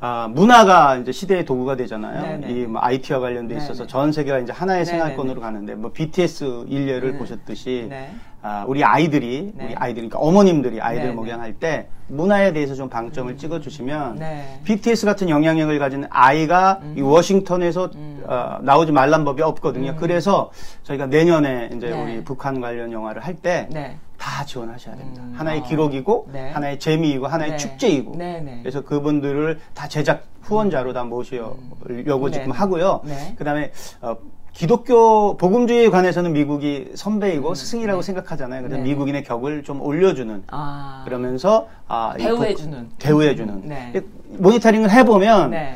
[0.02, 2.22] 아, 문화가 이제 시대의 도구가 되잖아요.
[2.40, 2.54] 네네.
[2.54, 3.88] 이 뭐 IT와 관련돼 있어서 네네.
[3.88, 4.86] 전 세계가 이제 하나의 네네네.
[5.00, 7.18] 생활권으로 가는데 뭐 BTS 일례를 네.
[7.18, 8.12] 보셨듯이 네.
[8.42, 9.66] 아, 우리 아이들이 네.
[9.66, 11.16] 우리 아이들 그러니까 어머님들이 아이들 네네.
[11.16, 14.60] 목양할 때 문화에 대해서 좀 방점을 찍어 주시면 네.
[14.66, 17.90] BTS 같은 영향력을 가진 아이가 이 워싱턴에서
[18.28, 19.96] 어, 나오지 말란 법이 없거든요.
[19.96, 20.52] 그래서
[20.84, 22.04] 저희가 내년에 이제 네.
[22.04, 23.68] 우리 북한 관련 영화를 할때
[24.18, 24.46] 다 네.
[24.46, 25.22] 지원하셔야 됩니다.
[25.24, 25.34] 음.
[25.36, 25.64] 하나의 어.
[25.64, 26.50] 기록이고 네.
[26.52, 27.58] 하나의 재미이고 하나의 네.
[27.58, 28.60] 축제이고 네네.
[28.62, 32.52] 그래서 그분들을 다 제작 후원자로 다 모시려고 지금 네.
[32.54, 33.02] 하고요.
[33.04, 33.36] 네.
[33.38, 34.16] 그다음에 어,
[34.54, 38.62] 기독교 복음주의에 관해서는 미국이 선배이고 스승이라고 생각하잖아요.
[38.62, 38.84] 그래서 음.
[38.84, 38.90] 네.
[38.90, 41.02] 미국인의 격을 좀 올려주는 아.
[41.06, 42.90] 그러면서 아, 이 대우해주는.
[42.90, 44.02] 복- 대우해주는 네.
[44.38, 45.76] 모니터링을 해보면 네.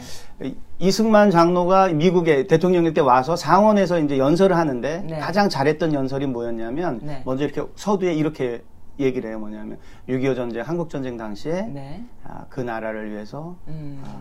[0.79, 5.19] 이- 이승만 장로가 미국에 대통령일 때 와서 상원에서 이제 연설을 하는데 네.
[5.19, 7.21] 가장 잘했던 연설이 뭐였냐면 네.
[7.25, 8.63] 먼저 이렇게 서두에 이렇게
[8.99, 9.39] 얘기를 해요.
[9.39, 12.03] 뭐냐면 6.25 전쟁, 한국 전쟁 당시에 네.
[12.23, 14.01] 아, 그 나라를 위해서 음.
[14.05, 14.17] 아,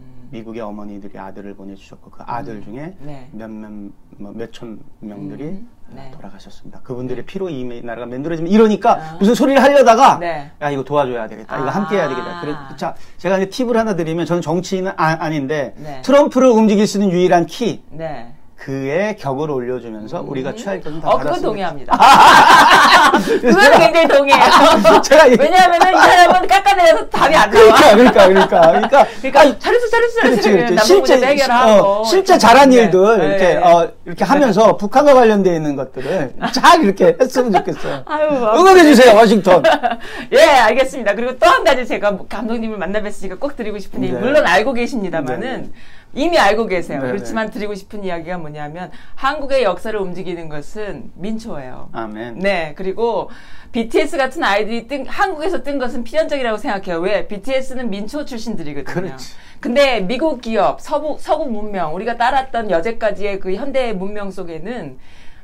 [0.00, 0.28] 음.
[0.30, 3.28] 미국의 어머니들이 아들을 보내주셨고 그 아들 중에 네.
[3.32, 3.70] 몇몇
[4.18, 6.10] 뭐 몇천 명들이 음, 아, 네.
[6.14, 6.80] 돌아가셨습니다.
[6.82, 9.16] 그분들의 피로 이 나라가 만들어지면 이러니까 아.
[9.18, 10.50] 무슨 소리를 하려다가 네.
[10.62, 11.56] 야 이거 도와줘야 되겠다.
[11.58, 11.70] 이거 아.
[11.70, 12.40] 함께 해야 되겠다.
[12.40, 16.00] 그래 자 제가 이제 팁을 하나 드리면 저는 정치인은 아, 닌데 네.
[16.02, 18.32] 트럼프를 움직일 수 있는 유일한 키 네.
[18.56, 21.40] 그의 격을 올려주면서 우리가 취할 것은 다 어, 그건.
[21.40, 21.96] 동의합니다.
[23.40, 25.00] 그건 굉장히 동의해요.
[25.02, 27.64] 제가 이- 왜냐하면은 이 사람은 깎아내려서 답이 안 나와.
[27.64, 30.20] 그러니까 그러니까 그러니까 그러니까 그러니까 잘했어.
[30.20, 30.50] 그렇지.
[30.52, 31.82] 남북 실제, 문제 해결하고.
[31.82, 32.76] 어, 실제 잘한 네.
[32.76, 33.26] 일들, 네.
[33.28, 33.56] 이렇게, 네.
[33.56, 38.04] 어, 이렇게 하면서 북한과 관련되어 있는 것들을 잘 이렇게 했으면 좋겠어요.
[38.58, 39.62] 응원해주세요, 워싱턴.
[40.32, 41.14] 예, 알겠습니다.
[41.14, 44.20] 그리고 또 한 가지 제가 감독님을 만나 뵀으니까 꼭 드리고 싶은 얘기, 네.
[44.20, 45.70] 물론 알고 계십니다만은 네.
[46.14, 47.02] 이미 알고 계세요.
[47.02, 51.90] 네, 그렇지만 드리고 싶은 이야기가 뭐냐면 한국의 역사를 움직이는 것은 민초예요.
[51.92, 52.38] 아멘.
[52.38, 53.30] 네, 그리고
[53.72, 56.98] BTS 같은 아이들이 뜬, 한국에서 뜬 것은 필연적이라고 생각해요.
[57.00, 57.28] 왜?
[57.28, 58.94] BTS는 민초 출신들이거든요.
[58.94, 59.34] 그렇지.
[59.60, 64.98] 근데 미국 기업, 서부, 서구 문명, 우리가 따랐던 여태까지의 그 현대 문명 속에는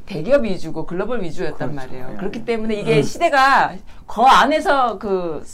[0.07, 1.75] 대기업 위주고 글로벌 위주였단 그렇죠.
[1.75, 2.11] 말이에요.
[2.13, 2.17] 예.
[2.17, 3.75] 그렇기 때문에 이게 시대가
[4.07, 5.45] 그 안에서 그,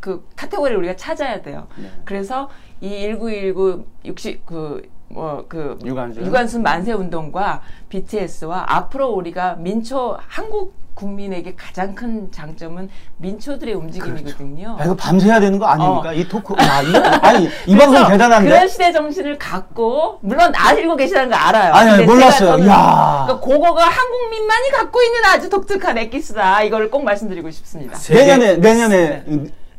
[0.00, 1.68] 그 카테고리를 우리가 찾아야 돼요.
[1.76, 1.90] 네.
[2.04, 2.48] 그래서
[2.80, 6.26] 이 1919, 60, 그, 뭐, 그, 유관순.
[6.26, 10.79] 유관순 만세 운동과 BTS와 앞으로 우리가 민초, 한국
[11.10, 14.76] 국민에게 가장 큰 장점은 민초들의 움직임이거든요.
[14.78, 16.10] 야, 이거 밤새야 되는 거 아닙니까?
[16.10, 16.12] 어.
[16.12, 16.54] 이 토크.
[16.62, 18.48] 야, 이거, 아니, 이 방송 대단한데?
[18.50, 21.72] 그런 시대 정신을 갖고 물론 알고 계시다는 거 알아요.
[21.72, 22.58] 아니, 아니, 몰랐어요.
[22.64, 23.24] 이야.
[23.26, 26.62] 그러니까 그거가 한국민만이 갖고 있는 아주 독특한 엑기스다.
[26.64, 27.96] 이거를 꼭 말씀드리고 싶습니다.
[27.96, 29.24] 세계- 내년에, 내년에,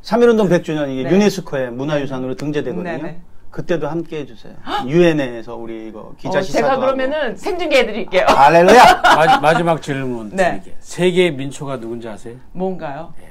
[0.02, 1.12] 3.1운동 100주년 이게 네.
[1.12, 2.84] 유네스코에 문화유산으로 등재되거든요.
[2.84, 3.22] 네네.
[3.52, 4.54] 그때도 함께 해주세요.
[4.88, 6.78] 유엔에서 우리 이거 기자 어, 시사도 제가.
[6.80, 8.26] 그러면은 생중계 해드릴게요.
[8.28, 9.02] 할렐루야!
[9.04, 10.52] 마, 마지막 질문 네.
[10.52, 10.76] 드릴게요.
[10.80, 12.36] 세계 민초가 누군지 아세요?
[12.54, 13.14] 뭔가요?
[13.20, 13.31] 네,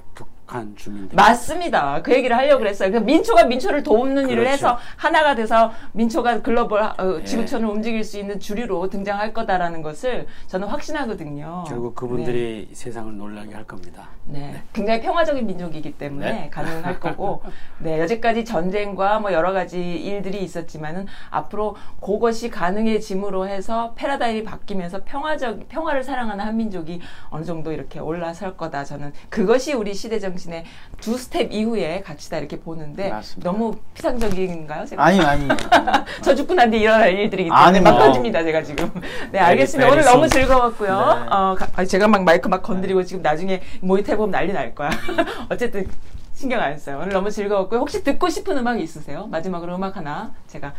[0.51, 1.15] 북한 주민들.
[1.15, 2.03] 맞습니다.
[2.03, 2.91] 그 얘기를 하려고 그랬어요.
[2.91, 3.85] 그 민초가 민초를
[4.29, 4.51] 일을 그렇죠.
[4.51, 7.25] 해서 하나가 돼서 민초가 글로벌 어, 네.
[7.25, 11.65] 지구촌을 움직일 수 있는 주류로 등장할 거다라는 것을 저는 확신하거든요.
[11.69, 14.09] 결국 그분들이 세상을 놀라게 할 겁니다.
[14.25, 14.63] 네.
[14.73, 16.51] 굉장히 평화적인 민족이기 때문에 네.
[16.51, 17.43] 가능할 거고,
[17.79, 25.69] 네, 여태까지 전쟁과 뭐 여러 가지 일들이 있었지만은 앞으로 그것이 가능해짐으로 해서 패러다임이 바뀌면서 평화적,
[25.69, 28.85] 평화를 사랑하는 한민족이 어느 정도 이렇게 올라설 거다.
[28.85, 33.51] 저는 그것이 우리 시대 정신 의 두 스텝 이후의 가치다 이렇게 보는데 맞습니다.
[33.51, 34.87] 너무 피상적인가요?
[34.87, 35.05] 제가?
[35.05, 35.49] 아니, 아니.
[36.23, 38.01] 저 죽고 난 뒤에 일어날 일들이기 때문에 아니, 막 뭐.
[38.01, 38.91] 던집니다 제가 지금
[39.33, 40.29] 네 알겠습니다 very 오늘 너무.
[40.29, 41.27] 즐거웠고요 네.
[41.31, 44.91] 어, 가- 제가 막 마이크 막 건드리고 지금 나중에 모니터 해보면 난리 날 거야
[45.51, 45.87] 어쨌든
[46.35, 49.27] 신경 안 써요 오늘 너무 즐거웠고요 혹시 듣고 싶은 음악 있으세요?
[49.27, 50.73] 마지막으로 음악 하나 제가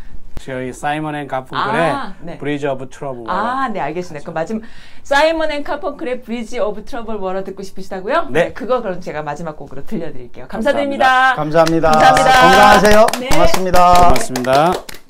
[0.43, 2.37] 저희 사이먼 앤 가펑클의 아, 네.
[2.37, 3.29] Bridge Over Troubled.
[3.29, 4.23] 아, 네, 알겠습니다.
[4.23, 4.61] 그럼 마지막
[5.03, 8.27] 사이먼 앤 가펑클의 Bridge Over Troubled Water 듣고 싶으시다고요?
[8.29, 8.53] 네.
[8.53, 10.47] 그거 그럼 제가 마지막 곡으로 들려드릴게요.
[10.47, 11.35] 감사드립니다.
[11.35, 11.91] 감사합니다.
[11.91, 12.41] 감사합니다.
[12.41, 13.07] 건강하세요.
[13.19, 13.29] 네.
[13.29, 13.93] 고맙습니다.
[13.93, 15.00] 고맙습니다.